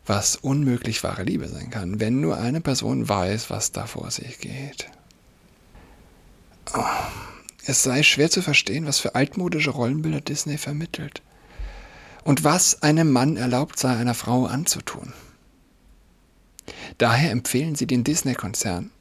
was 0.05 0.35
unmöglich 0.35 1.03
wahre 1.03 1.23
Liebe 1.23 1.47
sein 1.47 1.69
kann, 1.69 1.99
wenn 1.99 2.19
nur 2.19 2.37
eine 2.37 2.59
Person 2.59 3.07
weiß, 3.07 3.49
was 3.49 3.71
da 3.71 3.85
vor 3.85 4.11
sich 4.11 4.39
geht. 4.39 4.89
Es 7.65 7.83
sei 7.83 8.03
schwer 8.03 8.29
zu 8.29 8.41
verstehen, 8.41 8.85
was 8.85 8.99
für 8.99 9.15
altmodische 9.15 9.69
Rollenbilder 9.69 10.21
Disney 10.21 10.57
vermittelt 10.57 11.21
und 12.23 12.43
was 12.43 12.81
einem 12.81 13.11
Mann 13.11 13.37
erlaubt 13.37 13.77
sei, 13.77 13.95
einer 13.95 14.13
Frau 14.13 14.45
anzutun. 14.45 15.13
Daher 16.97 17.31
empfehlen 17.31 17.75
sie 17.75 17.87
den 17.87 18.03
Disney-Konzern, 18.03 18.91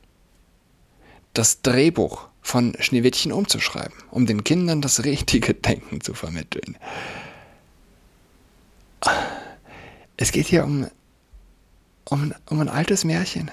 das 1.34 1.62
Drehbuch 1.62 2.28
von 2.40 2.74
Schneewittchen 2.80 3.32
umzuschreiben, 3.32 3.96
um 4.10 4.26
den 4.26 4.44
Kindern 4.44 4.82
das 4.82 5.04
richtige 5.04 5.54
Denken 5.54 6.00
zu 6.00 6.14
vermitteln. 6.14 6.76
Es 10.16 10.32
geht 10.32 10.46
hier 10.46 10.64
um, 10.64 10.88
um, 12.04 12.34
um 12.46 12.60
ein 12.60 12.68
altes 12.68 13.04
Märchen. 13.04 13.50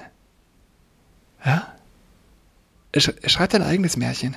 Ja? 1.44 1.74
Schreibt 2.96 3.54
ein 3.54 3.62
eigenes 3.62 3.96
Märchen. 3.96 4.36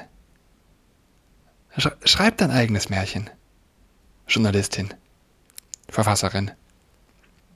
Schreibt 2.06 2.41
ein 2.41 2.52
eigenes 2.52 2.89
Märchen. 2.89 3.30
Journalistin. 4.28 4.93
Verfasserin. 5.93 6.49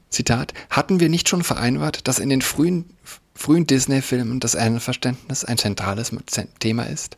Zitat, 0.09 0.53
hatten 0.69 0.99
wir 0.99 1.09
nicht 1.09 1.27
schon 1.27 1.43
vereinbart, 1.43 2.07
dass 2.07 2.19
in 2.19 2.29
den 2.29 2.43
frühen, 2.43 2.85
frühen 3.33 3.65
Disney-Filmen 3.65 4.39
das 4.39 4.55
Einverständnis 4.55 5.43
ein 5.43 5.57
zentrales 5.57 6.11
Thema 6.59 6.83
ist? 6.83 7.17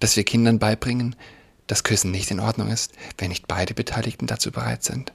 Dass 0.00 0.16
wir 0.16 0.24
Kindern 0.24 0.58
beibringen, 0.58 1.14
dass 1.68 1.84
Küssen 1.84 2.10
nicht 2.10 2.32
in 2.32 2.40
Ordnung 2.40 2.68
ist, 2.68 2.92
wenn 3.18 3.28
nicht 3.28 3.46
beide 3.46 3.74
Beteiligten 3.74 4.26
dazu 4.26 4.50
bereit 4.50 4.82
sind? 4.82 5.12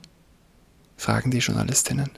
Fragen 0.96 1.30
die 1.30 1.39
Journalistinnen. 1.39 2.10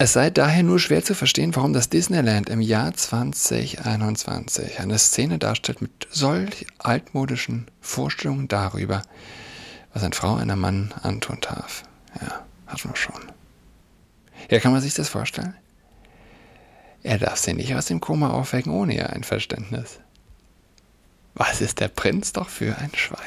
Es 0.00 0.12
sei 0.12 0.30
daher 0.30 0.62
nur 0.62 0.78
schwer 0.78 1.02
zu 1.02 1.12
verstehen, 1.12 1.56
warum 1.56 1.72
das 1.72 1.88
Disneyland 1.88 2.48
im 2.48 2.60
Jahr 2.60 2.94
2021 2.94 4.78
eine 4.78 4.96
Szene 4.96 5.38
darstellt 5.38 5.82
mit 5.82 6.06
solch 6.08 6.68
altmodischen 6.78 7.66
Vorstellungen 7.80 8.46
darüber, 8.46 9.02
was 9.92 10.04
eine 10.04 10.14
Frau 10.14 10.36
einer 10.36 10.54
Mann 10.54 10.94
antun 11.02 11.38
darf. 11.40 11.82
Ja, 12.22 12.46
hat 12.68 12.84
man 12.84 12.94
schon. 12.94 13.20
Ja, 14.48 14.60
kann 14.60 14.70
man 14.70 14.82
sich 14.82 14.94
das 14.94 15.08
vorstellen? 15.08 15.54
Er 17.02 17.18
darf 17.18 17.38
sie 17.38 17.54
nicht 17.54 17.74
aus 17.74 17.86
dem 17.86 17.98
Koma 17.98 18.30
aufwecken 18.30 18.70
ohne 18.70 18.94
ihr 18.94 19.10
Einverständnis. 19.10 19.98
Was 21.34 21.60
ist 21.60 21.80
der 21.80 21.88
Prinz 21.88 22.32
doch 22.32 22.48
für 22.48 22.78
ein 22.78 22.94
Schwein? 22.94 23.18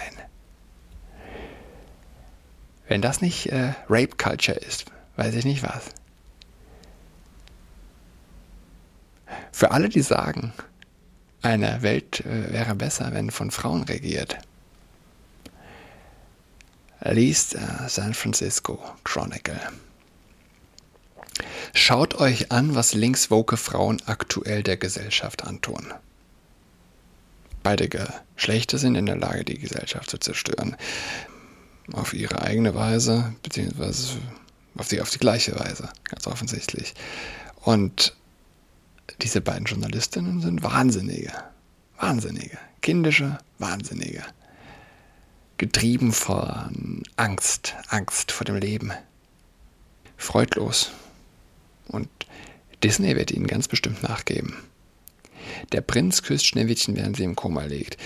Wenn 2.87 3.01
das 3.01 3.19
nicht 3.19 3.47
äh, 3.47 3.73
Rape 3.89 4.15
Culture 4.15 4.57
ist, 4.57 4.85
weiß 5.17 5.35
ich 5.35 5.43
nicht 5.43 5.63
was. 5.63 5.91
Für 9.51 9.71
alle, 9.71 9.89
die 9.89 10.01
sagen, 10.01 10.53
eine 11.41 11.81
Welt 11.81 12.21
äh, 12.25 12.51
wäre 12.53 12.75
besser, 12.75 13.13
wenn 13.13 13.31
von 13.31 13.51
Frauen 13.51 13.83
regiert, 13.83 14.37
liest 17.01 17.55
äh, 17.55 17.59
San 17.87 18.13
Francisco 18.13 18.79
Chronicle. 19.03 19.59
Schaut 21.73 22.15
euch 22.15 22.51
an, 22.51 22.75
was 22.75 22.93
linkswoke 22.93 23.57
Frauen 23.57 24.01
aktuell 24.05 24.61
der 24.61 24.77
Gesellschaft 24.77 25.45
antun. 25.45 25.93
Beide 27.63 27.89
Geschlechter 27.89 28.77
sind 28.77 28.95
in 28.95 29.05
der 29.05 29.17
Lage, 29.17 29.45
die 29.45 29.57
Gesellschaft 29.57 30.09
zu 30.09 30.17
zerstören. 30.17 30.75
Auf 31.93 32.13
ihre 32.13 32.41
eigene 32.41 32.75
Weise, 32.75 33.33
beziehungsweise 33.43 34.17
auf 34.77 34.87
die, 34.87 35.01
auf 35.01 35.09
die 35.09 35.19
gleiche 35.19 35.57
Weise, 35.59 35.89
ganz 36.03 36.27
offensichtlich. 36.27 36.93
Und 37.61 38.15
diese 39.21 39.41
beiden 39.41 39.65
Journalistinnen 39.65 40.41
sind 40.41 40.63
Wahnsinnige. 40.63 41.31
Wahnsinnige. 41.99 42.57
Kindische 42.81 43.37
Wahnsinnige. 43.59 44.23
Getrieben 45.57 46.11
von 46.11 47.03
Angst. 47.15 47.75
Angst 47.89 48.31
vor 48.31 48.45
dem 48.45 48.55
Leben. 48.55 48.91
Freudlos. 50.17 50.91
Und 51.87 52.09
Disney 52.83 53.15
wird 53.15 53.31
ihnen 53.31 53.47
ganz 53.47 53.67
bestimmt 53.67 54.01
nachgeben. 54.03 54.55
Der 55.71 55.81
Prinz 55.81 56.23
küsst 56.23 56.45
Schneewittchen, 56.45 56.95
während 56.95 57.17
sie 57.17 57.23
im 57.23 57.35
Koma 57.35 57.65
liegt. 57.65 57.97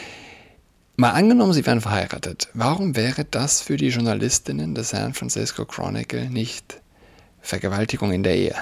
Mal 0.98 1.12
angenommen, 1.12 1.54
sie 1.54 1.66
wären 1.66 1.82
verheiratet. 1.82 2.50
Warum 2.54 2.96
wäre 2.96 3.26
das 3.26 3.62
für 3.62 3.76
die 3.76 3.90
Journalistinnen 3.90 4.76
des 4.76 4.90
San 4.90 5.14
Francisco 5.14 5.66
Chronicle 5.66 6.30
nicht 6.30 6.82
Vergewaltigung 7.42 8.12
in 8.12 8.24
der 8.24 8.36
Ehe? 8.38 8.56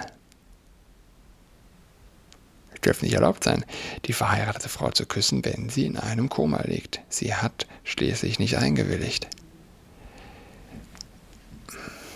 Dürfen 2.83 3.05
nicht 3.05 3.15
erlaubt 3.15 3.43
sein, 3.43 3.65
die 4.05 4.13
verheiratete 4.13 4.69
Frau 4.69 4.91
zu 4.91 5.05
küssen, 5.05 5.43
wenn 5.45 5.69
sie 5.69 5.85
in 5.85 5.97
einem 5.97 6.29
Koma 6.29 6.61
liegt. 6.63 7.01
Sie 7.09 7.33
hat 7.33 7.67
schließlich 7.83 8.39
nicht 8.39 8.57
eingewilligt. 8.57 9.27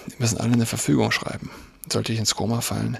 Wir 0.07 0.15
müssen 0.19 0.39
alle 0.39 0.53
eine 0.53 0.65
Verfügung 0.65 1.11
schreiben. 1.11 1.49
Sollte 1.91 2.13
ich 2.13 2.19
ins 2.19 2.35
Koma 2.35 2.61
fallen, 2.61 2.97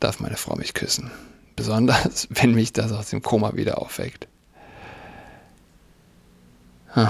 darf 0.00 0.20
meine 0.20 0.36
Frau 0.36 0.56
mich 0.56 0.74
küssen. 0.74 1.10
Besonders, 1.56 2.26
wenn 2.30 2.54
mich 2.54 2.72
das 2.72 2.92
aus 2.92 3.10
dem 3.10 3.22
Koma 3.22 3.54
wieder 3.54 3.80
aufweckt. 3.80 4.28
Hm. 6.94 7.08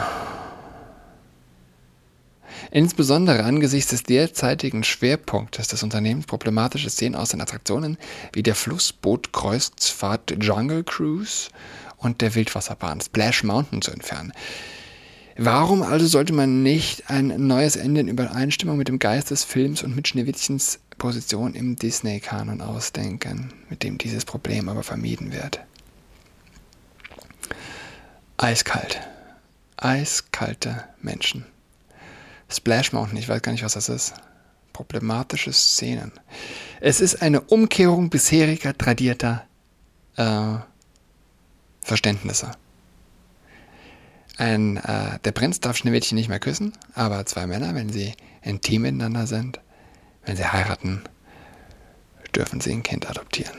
Insbesondere 2.73 3.45
angesichts 3.45 3.91
des 3.91 4.03
derzeitigen 4.03 4.83
Schwerpunktes 4.83 5.69
des 5.69 5.83
Unternehmens 5.83 6.25
problematische 6.25 6.89
Szenen 6.89 7.15
aus 7.15 7.29
den 7.29 7.43
Attraktionen 7.43 7.99
wie 8.33 8.43
der 8.43 8.55
Flussboot-Kreuzfahrt 8.55 10.43
Jungle 10.43 10.83
Cruise 10.83 11.51
und 11.99 12.23
der 12.23 12.35
Wildwasserbahn 12.35 13.03
Splash 13.03 13.45
Mountain 13.45 13.83
zu 13.83 13.91
entfernen. 13.91 14.33
Warum 15.37 15.83
also 15.83 16.07
sollte 16.07 16.33
man 16.33 16.63
nicht 16.63 17.11
ein 17.11 17.47
neues 17.47 17.77
Ende 17.77 18.01
in 18.01 18.09
Übereinstimmung 18.09 18.79
mit 18.79 18.89
dem 18.89 18.99
Geist 18.99 19.31
des 19.31 19.45
Films 19.45 19.83
und 19.83 19.95
mit 19.95 20.09
Schneewittchens 20.09 20.79
Position 20.97 21.55
im 21.55 21.77
Disney-Kanon 21.77 22.63
ausdenken, 22.63 23.53
mit 23.69 23.83
dem 23.83 23.99
dieses 23.99 24.25
Problem 24.25 24.71
aber 24.71 24.83
vermieden 24.83 25.31
wird? 25.31 25.61
Eiskalt. 28.39 28.99
Eiskalte 29.77 30.85
Menschen. 31.03 31.52
Splash 32.53 32.93
Mountain, 32.93 33.19
ich 33.19 33.29
weiß 33.29 33.43
gar 33.43 33.53
nicht, 33.53 33.65
was 33.65 33.75
das 33.75 33.89
ist. 33.89 34.15
Problematische 34.73 35.53
Szenen. 35.53 36.13
Es 36.81 37.01
ist 37.01 37.23
eine 37.23 37.41
Umkehrung 37.41 38.11
bisheriger 38.11 38.77
tradierter 38.77 39.45
äh, 40.17 40.55
Verständnisse. 41.83 42.53
Ein, 44.39 44.79
äh, 44.79 45.19
der 45.25 45.33
Prinz 45.33 45.61
darf 45.61 45.77
Schneewittchen 45.77 46.17
nicht 46.17 46.29
mehr 46.29 46.41
küssen, 46.41 46.73
aber 46.95 47.27
zwei 47.27 47.47
Männer, 47.47 47.75
wenn 47.75 47.91
sie 47.91 48.15
intim 48.43 48.83
miteinander 48.83 49.27
sind, 49.27 49.61
wenn 50.25 50.37
sie 50.37 50.47
heiraten, 50.47 51.03
dürfen 52.35 52.61
sie 52.61 52.73
ein 52.73 52.83
Kind 52.83 53.09
adoptieren. 53.09 53.55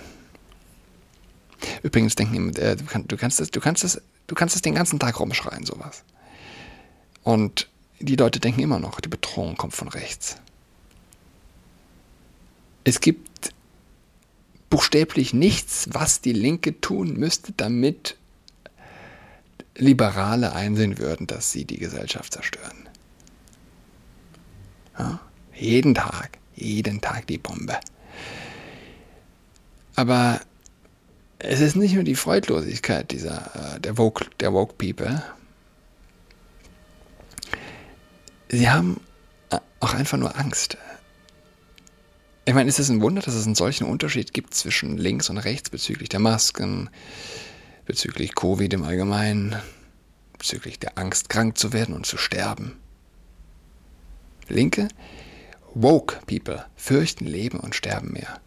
Übrigens 1.84 2.16
denken, 2.16 2.56
äh, 2.56 2.76
du, 2.76 2.86
kann, 2.86 3.08
du, 3.08 3.18
kannst 3.18 3.40
das, 3.40 3.52
du, 3.52 3.60
kannst 3.60 3.84
das, 3.84 4.02
du 4.28 4.36
kannst 4.36 4.56
das 4.56 4.62
den 4.62 4.76
ganzen 4.76 5.00
Tag 5.00 5.20
rumschreien, 5.20 5.66
sowas. 5.66 6.04
Und 7.24 7.70
die 8.04 8.16
Leute 8.16 8.40
denken 8.40 8.62
immer 8.62 8.80
noch, 8.80 9.00
die 9.00 9.10
Bedrohung 9.10 9.56
kommt 9.56 9.74
von 9.74 9.88
rechts. 9.88 10.38
Es 12.84 13.00
gibt 13.00 13.54
buchstäblich 14.70 15.34
nichts, 15.34 15.88
was 15.92 16.22
die 16.22 16.34
Linke 16.34 16.82
tun 16.82 17.14
müsste, 17.14 17.54
damit 17.54 18.18
Liberale 19.76 20.54
einsehen 20.54 20.98
würden, 20.98 21.28
dass 21.28 21.52
sie 21.52 21.66
die 21.66 21.78
Gesellschaft 21.78 22.34
zerstören. 22.34 22.90
Ja? 24.98 25.20
Jeden 25.56 25.96
Tag, 25.96 26.38
jeden 26.56 27.02
Tag 27.02 27.28
die 27.28 27.38
Bombe. 27.38 27.80
Aber 29.96 30.42
es 31.40 31.60
ist 31.60 31.76
nicht 31.76 31.94
nur 31.94 32.04
die 32.04 32.16
Freudlosigkeit 32.16 33.12
dieser, 33.12 33.76
äh, 33.76 33.80
der, 33.80 33.98
Woke, 33.98 34.26
der 34.40 34.54
Woke 34.54 34.74
People. 34.74 35.22
Sie 38.54 38.70
haben 38.70 39.02
äh, 39.50 39.58
auch 39.80 39.96
einfach 39.96 40.20
nur 40.20 40.38
Angst. 40.38 40.78
Ich 42.46 42.54
meine, 42.54 42.70
ist 42.70 42.78
es 42.78 42.88
ein 42.88 43.02
Wunder, 43.02 43.24
dass 43.24 43.34
es 43.34 43.48
einen 43.48 43.56
solchen 43.56 43.86
Unterschied 43.86 44.32
gibt 44.32 44.54
zwischen 44.54 44.96
links 44.96 45.32
und 45.32 45.40
rechts 45.40 45.72
bezüglich 45.72 46.10
der 46.10 46.20
Masken, 46.20 46.92
bezüglich 47.88 48.36
Covid 48.36 48.72
im 48.72 48.84
Allgemeinen, 48.84 49.56
bezüglich 50.38 50.78
der 50.78 51.00
Angst, 51.00 51.30
krank 51.30 51.58
zu 51.58 51.74
werden 51.74 51.96
und 51.96 52.06
zu 52.06 52.18
sterben. 52.18 52.78
Linke, 54.50 54.88
woke 55.74 56.20
People 56.28 56.64
fürchten 56.76 57.26
Leben 57.26 57.60
und 57.60 57.74
sterben 57.74 58.12
mehr. 58.12 58.40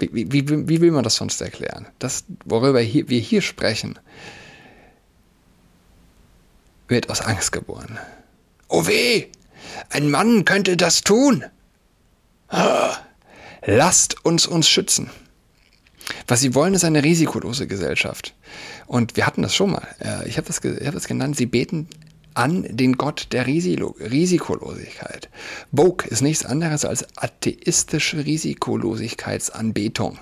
Wie, 0.00 0.10
wie, 0.12 0.48
wie, 0.48 0.68
wie 0.68 0.80
will 0.80 0.90
man 0.90 1.04
das 1.04 1.14
sonst 1.14 1.40
erklären? 1.40 1.86
Das, 2.00 2.24
worüber 2.44 2.80
hier, 2.80 3.08
wir 3.08 3.20
hier 3.20 3.42
sprechen, 3.42 4.00
wird 6.92 7.10
aus 7.10 7.20
Angst 7.20 7.50
geboren. 7.50 7.98
Oh 8.68 8.86
weh, 8.86 9.26
ein 9.90 10.10
Mann 10.10 10.44
könnte 10.44 10.76
das 10.76 11.02
tun. 11.02 11.44
Ah, 12.48 12.96
lasst 13.64 14.24
uns 14.24 14.46
uns 14.46 14.68
schützen. 14.68 15.10
Was 16.26 16.40
sie 16.40 16.54
wollen, 16.54 16.74
ist 16.74 16.84
eine 16.84 17.02
risikolose 17.02 17.66
Gesellschaft. 17.66 18.34
Und 18.86 19.16
wir 19.16 19.26
hatten 19.26 19.42
das 19.42 19.54
schon 19.54 19.70
mal. 19.70 19.86
Ich 20.26 20.36
habe 20.36 20.46
das, 20.46 20.58
hab 20.58 20.94
das 20.94 21.08
genannt. 21.08 21.36
Sie 21.36 21.46
beten 21.46 21.88
an 22.34 22.66
den 22.68 22.96
Gott 22.96 23.28
der 23.32 23.46
Risikolosigkeit. 23.46 25.28
Vogue 25.74 26.06
ist 26.08 26.22
nichts 26.22 26.44
anderes 26.44 26.84
als 26.84 27.06
atheistische 27.16 28.24
Risikolosigkeitsanbetung. 28.24 30.18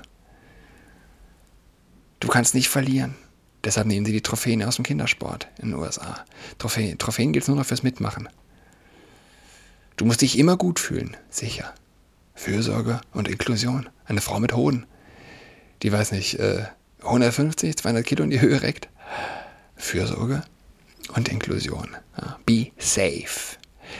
Du 2.21 2.29
kannst 2.29 2.55
nicht 2.55 2.69
verlieren. 2.69 3.15
Deshalb 3.65 3.87
nehmen 3.87 4.07
sie 4.07 4.13
die 4.13 4.23
Trophäen 4.23 4.63
aus 4.63 4.77
dem 4.77 4.85
Kindersport 4.85 5.49
in 5.59 5.71
den 5.71 5.79
USA. 5.79 6.25
Trophäen, 6.59 6.99
Trophäen 6.99 7.33
gilt 7.33 7.47
nur 7.49 7.57
noch 7.57 7.67
fürs 7.67 7.83
Mitmachen. 7.83 8.29
Du 9.97 10.05
musst 10.07 10.23
dich 10.23 10.39
immer 10.39 10.57
gut 10.57 10.79
fühlen, 10.79 11.17
sicher. 11.29 11.75
Fürsorge 12.35 13.01
und 13.13 13.29
Inklusion. 13.29 13.89
Eine 14.07 14.23
Frau 14.23 14.41
mit 14.41 14.55
Hoden 14.55 14.87
die 15.83 15.93
weiß 15.93 16.13
nicht, 16.13 16.39
150, 17.03 17.71
äh, 17.71 17.77
200 17.77 18.05
Kilo 18.05 18.25
in 18.25 18.31
die 18.31 18.41
Höhe 18.41 18.63
reckt. 18.63 18.89
Fürsorge 19.77 20.43
und 21.15 21.29
Inklusion. 21.29 21.97
Be 22.45 22.71
safe. 22.79 23.57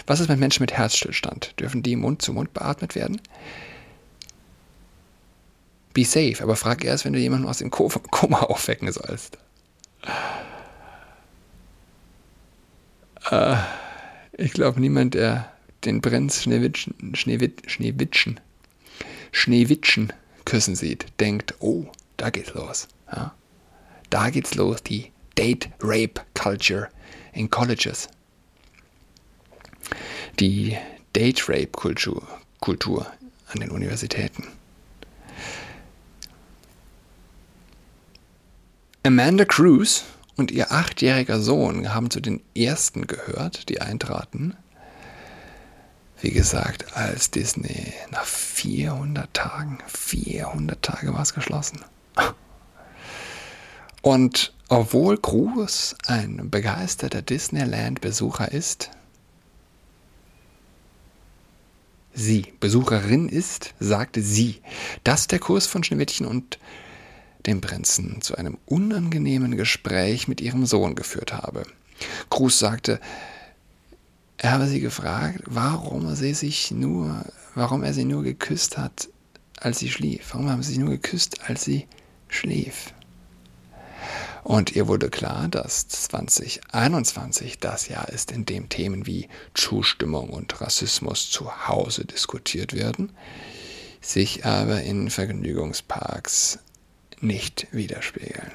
Was 0.07 0.21
ist 0.21 0.29
mit 0.29 0.39
Menschen 0.39 0.63
mit 0.63 0.73
Herzstillstand? 0.73 1.59
Dürfen 1.59 1.83
die 1.83 1.97
Mund 1.97 2.23
zu 2.23 2.33
Mund 2.33 2.53
beatmet 2.53 2.95
werden? 2.95 3.21
Be 5.95 6.05
safe, 6.05 6.43
aber 6.43 6.55
frag 6.55 6.85
erst, 6.85 7.05
wenn 7.05 7.13
du 7.13 7.19
jemanden 7.19 7.49
aus 7.49 7.59
dem 7.59 7.71
Koma 7.71 8.41
aufwecken 8.41 8.93
sollst. 8.93 9.39
Äh, 13.31 13.57
ich 14.33 14.53
glaube, 14.53 14.81
niemand, 14.81 15.15
der 15.15 15.53
den 15.85 16.01
Prinz 16.01 16.43
Schneewittchen, 16.43 17.15
Schneewitt, 17.15 17.71
Schneewittchen, 17.71 18.41
Schneewittchen 19.33 20.13
küssen 20.45 20.75
sieht, 20.75 21.07
denkt, 21.21 21.55
oh, 21.61 21.87
da 22.17 22.31
geht's 22.31 22.55
los. 22.55 22.89
Ja? 23.13 23.35
Da 24.11 24.31
geht's 24.31 24.55
los, 24.55 24.83
die 24.83 25.13
Date-Rape-Culture 25.37 26.89
in 27.33 27.49
Colleges. 27.49 28.09
Die 30.39 30.77
Date-Rape-Kultur 31.13 32.27
Kultur 32.61 33.07
an 33.49 33.61
den 33.61 33.71
Universitäten. 33.71 34.47
Amanda 39.03 39.45
Cruz 39.45 40.05
und 40.37 40.51
ihr 40.51 40.73
achtjähriger 40.73 41.41
Sohn 41.41 41.95
haben 41.95 42.11
zu 42.11 42.21
den 42.21 42.43
ersten 42.55 43.07
gehört, 43.07 43.69
die 43.69 43.81
eintraten 43.81 44.57
wie 46.21 46.31
gesagt, 46.31 46.97
als 46.97 47.31
Disney 47.31 47.95
nach 48.11 48.25
400 48.25 49.33
Tagen, 49.33 49.79
400 49.87 50.83
Tage 50.83 51.15
war 51.15 51.23
es 51.23 51.35
geschlossen. 51.35 51.81
Und 54.03 54.53
obwohl 54.69 55.19
Cruz 55.19 55.95
ein 56.07 56.51
begeisterter 56.51 57.23
Disneyland-Besucher 57.23 58.53
ist, 58.53 58.91
sie 62.13 62.53
Besucherin 62.61 63.29
ist, 63.29 63.75
sagte 63.79 64.23
sie, 64.23 64.61
dass 65.05 65.27
der 65.27 65.39
Kurs 65.39 65.67
von 65.67 65.85
Schneewittchen 65.85 66.27
und 66.27 66.59
dem 67.47 67.61
Prinzen 67.61 68.21
zu 68.23 68.37
einem 68.37 68.59
unangenehmen 68.67 69.57
Gespräch 69.57 70.29
mit 70.29 70.41
ihrem 70.41 70.67
Sohn 70.67 70.95
geführt 70.95 71.33
habe. 71.33 71.65
Cruz 72.29 72.59
sagte, 72.59 73.01
er 74.39 74.53
habe 74.53 74.67
sie 74.67 74.81
gefragt, 74.81 75.43
warum 75.45 76.15
sie 76.15 76.35
sich 76.35 76.71
nur, 76.71 77.25
warum 77.55 77.83
er 77.83 77.93
sie 77.93 78.05
nur 78.05 78.23
geküsst 78.23 78.79
hat, 78.79 79.09
als 79.57 79.79
sie 79.79 79.91
schlief. 79.91 80.31
Warum 80.33 80.49
haben 80.49 80.63
sie 80.63 80.71
sich 80.71 80.79
nur 80.79 80.91
geküsst, 80.91 81.49
als 81.49 81.65
sie 81.65 81.87
schlief? 82.29 82.95
Und 84.43 84.75
ihr 84.75 84.89
wurde 84.89 85.11
klar, 85.11 85.49
dass 85.49 85.89
2021 85.89 87.59
das 87.59 87.89
Jahr 87.89 88.09
ist, 88.09 88.33
in 88.33 88.47
dem 88.47 88.71
Themen 88.71 89.07
wie 89.07 89.29
Zustimmung 89.53 90.31
und 90.31 90.61
Rassismus 90.61 91.31
zu 91.31 91.69
Hause 91.69 92.07
diskutiert 92.07 92.73
werden, 92.73 93.13
sich 94.01 94.47
aber 94.47 94.83
in 94.83 95.11
Vergnügungsparks 95.11 96.61
nicht 97.21 97.67
widerspiegeln. 97.73 98.53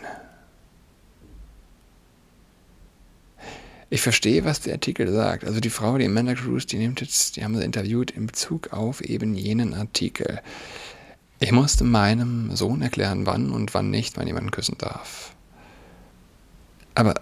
Ich 3.89 4.01
verstehe, 4.01 4.43
was 4.45 4.61
der 4.61 4.73
Artikel 4.73 5.11
sagt. 5.11 5.45
Also 5.45 5.59
die 5.59 5.69
Frau, 5.69 5.97
die 5.97 6.05
Amanda 6.05 6.33
Cruz, 6.33 6.65
die 6.65 6.77
nimmt 6.77 7.01
jetzt, 7.01 7.35
die 7.35 7.43
haben 7.43 7.55
sie 7.55 7.63
interviewt 7.63 8.11
in 8.11 8.25
Bezug 8.25 8.73
auf 8.73 9.01
eben 9.01 9.35
jenen 9.35 9.73
Artikel. 9.73 10.41
Ich 11.39 11.51
musste 11.51 11.83
meinem 11.83 12.55
Sohn 12.55 12.81
erklären, 12.81 13.25
wann 13.25 13.51
und 13.51 13.73
wann 13.73 13.91
nicht 13.91 14.17
man 14.17 14.25
jemanden 14.25 14.51
küssen 14.51 14.77
darf. 14.77 15.33
Aber 16.95 17.15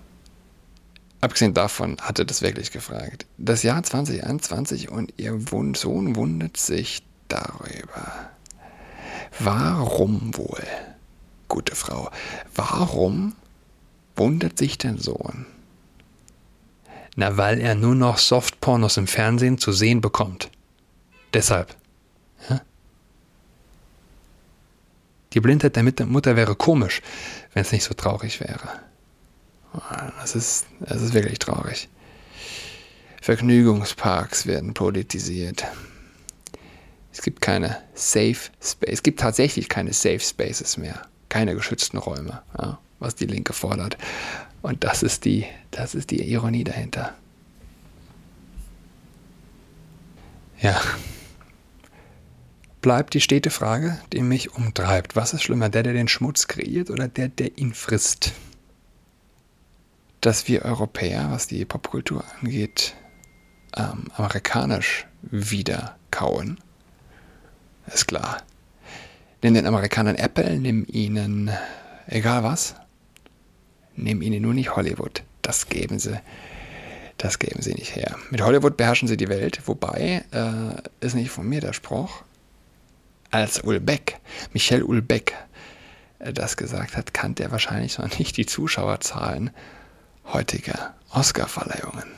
abgesehen 1.19 1.53
davon 1.53 1.97
hatte 1.99 2.25
das 2.25 2.41
wirklich 2.41 2.71
gefragt. 2.71 3.25
Das 3.37 3.63
Jahr 3.63 3.83
2021 3.83 4.89
und 4.89 5.13
ihr 5.17 5.39
Sohn 5.75 6.15
wundert 6.15 6.57
sich 6.57 7.03
darüber. 7.27 8.31
Warum 9.39 10.37
wohl, 10.37 10.63
gute 11.53 11.75
Frau, 11.75 12.09
warum 12.55 13.35
wundert 14.15 14.57
sich 14.57 14.79
dein 14.79 14.97
Sohn? 14.97 15.45
Na, 17.15 17.37
weil 17.37 17.59
er 17.59 17.75
nur 17.75 17.93
noch 17.93 18.17
Softpornos 18.17 18.97
im 18.97 19.05
Fernsehen 19.05 19.59
zu 19.59 19.71
sehen 19.71 20.01
bekommt. 20.01 20.49
Deshalb. 21.31 21.75
Ja? 22.49 22.61
Die 25.33 25.39
Blindheit 25.41 25.75
der 25.75 25.83
Mutter 26.07 26.35
wäre 26.35 26.55
komisch, 26.55 27.03
wenn 27.53 27.61
es 27.61 27.71
nicht 27.71 27.83
so 27.83 27.93
traurig 27.93 28.39
wäre. 28.39 28.67
Das 30.19 30.35
ist, 30.35 30.65
das 30.79 31.03
ist 31.03 31.13
wirklich 31.13 31.37
traurig. 31.37 31.87
Vergnügungsparks 33.21 34.47
werden 34.47 34.73
politisiert. 34.73 35.65
Es 37.11 37.21
gibt 37.21 37.41
keine 37.41 37.77
Safe 37.93 38.49
Space. 38.59 38.89
Es 38.89 39.03
gibt 39.03 39.19
tatsächlich 39.19 39.69
keine 39.69 39.93
Safe 39.93 40.19
Spaces 40.19 40.77
mehr. 40.77 41.12
Keine 41.33 41.55
geschützten 41.55 41.97
Räume, 41.97 42.43
ja, 42.61 42.77
was 42.99 43.15
die 43.15 43.25
Linke 43.25 43.53
fordert. 43.53 43.97
Und 44.61 44.83
das 44.83 45.01
ist 45.01 45.25
die, 45.25 45.47
das 45.71 45.95
ist 45.95 46.11
die 46.11 46.21
Ironie 46.31 46.63
dahinter. 46.63 47.15
Ja. 50.61 50.79
Bleibt 52.81 53.15
die 53.15 53.19
stete 53.19 53.49
Frage, 53.49 53.99
die 54.11 54.21
mich 54.21 54.53
umtreibt. 54.53 55.15
Was 55.15 55.33
ist 55.33 55.41
schlimmer, 55.41 55.69
der, 55.69 55.81
der 55.81 55.93
den 55.93 56.07
Schmutz 56.07 56.47
kreiert 56.47 56.91
oder 56.91 57.07
der, 57.07 57.29
der 57.29 57.57
ihn 57.57 57.73
frisst? 57.73 58.33
Dass 60.21 60.47
wir 60.47 60.65
Europäer, 60.65 61.31
was 61.31 61.47
die 61.47 61.65
Popkultur 61.65 62.23
angeht, 62.41 62.93
ähm, 63.75 64.05
amerikanisch 64.15 65.07
wieder 65.23 65.97
kauen, 66.11 66.59
ist 67.87 68.07
klar. 68.07 68.43
Nimm 69.43 69.55
den 69.55 69.67
Amerikanern 69.67 70.15
Apple, 70.15 70.57
nimm 70.57 70.85
ihnen 70.87 71.51
egal 72.07 72.43
was, 72.43 72.75
nimm 73.93 74.21
ihnen 74.21 74.41
nur 74.41 74.53
nicht 74.53 74.77
Hollywood. 74.77 75.23
Das 75.41 75.67
geben 75.67 75.99
sie, 75.99 76.17
das 77.17 77.39
geben 77.39 77.61
sie 77.61 77.73
nicht 77.73 77.93
her. 77.93 78.15
Mit 78.29 78.41
Hollywood 78.41 78.77
beherrschen 78.77 79.09
sie 79.09 79.17
die 79.17 79.27
Welt, 79.27 79.61
wobei 79.65 80.23
äh, 80.31 81.05
ist 81.05 81.15
nicht 81.15 81.29
von 81.29 81.45
mir 81.47 81.59
der 81.59 81.73
Spruch. 81.73 82.23
Als 83.31 83.59
Ulbeck, 83.59 84.21
Michel 84.53 84.81
Ulbeck, 84.81 85.33
äh, 86.19 86.31
das 86.31 86.55
gesagt 86.55 86.95
hat, 86.95 87.13
kannte 87.13 87.43
er 87.43 87.51
wahrscheinlich 87.51 87.97
noch 87.97 88.17
nicht 88.17 88.37
die 88.37 88.45
Zuschauerzahlen 88.45 89.49
heutiger 90.31 90.95
Oscarverleihungen. 91.09 92.09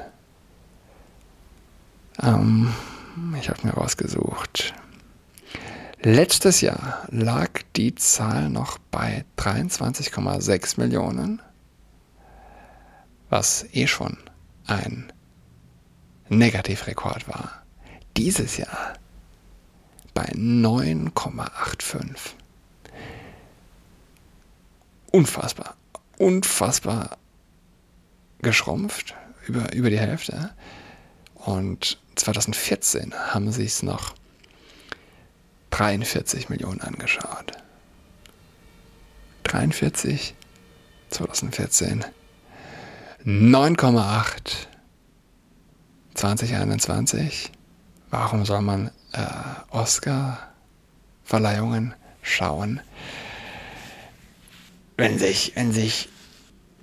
Ähm, 2.22 2.72
ich 3.40 3.50
habe 3.50 3.66
mir 3.66 3.74
rausgesucht. 3.74 4.76
Letztes 6.02 6.62
Jahr 6.62 7.08
lag 7.10 7.50
die 7.76 7.96
Zahl 7.96 8.50
noch 8.50 8.78
bei 8.92 9.26
23,6 9.38 10.80
Millionen, 10.80 11.42
was 13.30 13.66
eh 13.74 13.88
schon 13.88 14.18
ein 14.68 15.12
Negativrekord 16.30 17.28
war. 17.28 17.64
Dieses 18.18 18.58
Jahr 18.58 18.94
bei 20.14 20.26
9,85. 20.34 22.34
Unfassbar, 25.12 25.76
unfassbar 26.18 27.18
geschrumpft, 28.42 29.16
über, 29.48 29.74
über 29.74 29.90
die 29.90 30.00
Hälfte. 30.00 30.52
Und 31.36 32.00
2014 32.16 33.14
haben 33.14 33.52
sich 33.52 33.68
es 33.68 33.84
noch 33.84 34.16
43 35.76 36.48
Millionen 36.48 36.80
angeschaut. 36.80 37.52
43, 39.44 40.34
2014, 41.10 42.06
9,8, 43.26 44.68
2021. 46.14 47.52
Warum 48.10 48.46
soll 48.46 48.62
man 48.62 48.90
äh, 49.12 49.26
Oscar-Verleihungen 49.72 51.94
schauen, 52.22 52.80
wenn 54.96 55.20
sich, 55.20 55.52
wenn 55.56 55.74
sich 55.74 56.08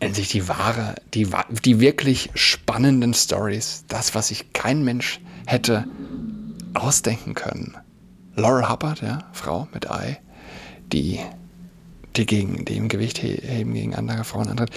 wenn 0.01 0.13
sich 0.13 0.29
die 0.29 0.49
wahre, 0.49 0.97
die, 1.15 1.31
die 1.65 1.81
wirklich 1.81 2.29
spannenden 2.35 3.15
Stories, 3.15 3.85
das, 3.89 4.15
was 4.15 4.29
sich 4.29 4.53
kein 4.53 4.85
Mensch 4.85 5.19
hätte 5.47 5.87
ausdenken 6.75 7.33
können. 7.35 7.79
Laurel 8.35 8.69
Hubbard, 8.69 9.03
ja, 9.03 9.19
Frau 9.33 9.69
mit 9.73 9.91
Ei, 9.91 10.21
die, 10.93 11.21
die 12.17 12.27
gegen 12.27 12.65
dem 12.65 12.89
Gewicht 12.89 13.23
heben 13.23 13.75
gegen 13.75 13.95
andere 13.95 14.25
Frauen 14.25 14.49
antritt. 14.49 14.71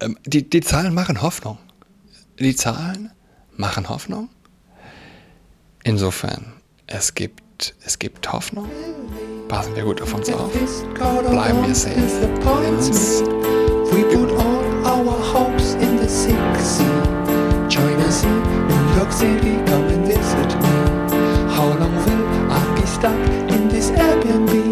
Ähm, 0.00 0.16
die, 0.24 0.48
die 0.48 0.60
Zahlen 0.60 0.94
machen 0.94 1.22
Hoffnung. 1.22 1.58
Die 2.38 2.54
Zahlen 2.54 3.10
machen 3.56 3.88
Hoffnung. 3.88 4.28
Insofern, 5.82 6.52
es 6.86 7.14
gibt, 7.14 7.74
es 7.84 7.98
gibt 7.98 8.32
Hoffnung. 8.32 8.68
Passen 9.48 9.74
wir 9.74 9.84
gut 9.84 10.00
auf 10.00 10.14
uns 10.14 10.32
auf. 10.32 10.52
Bleiben 10.94 11.66
wir 11.66 11.74
safe. 11.74 11.96
We 13.92 14.04
put 14.04 14.30
all 14.38 14.86
our 14.86 15.18
hopes 15.32 15.74
in 15.74 15.98
the 15.98 16.08
sink 16.08 16.56
sea. 16.56 16.84
Join 17.68 17.96
us 18.06 18.22
in 18.22 18.42
New 18.68 18.96
York 18.96 19.12
City. 19.12 19.89
stuck 23.00 23.50
in 23.50 23.66
this 23.68 23.90
Airbnb. 23.92 24.69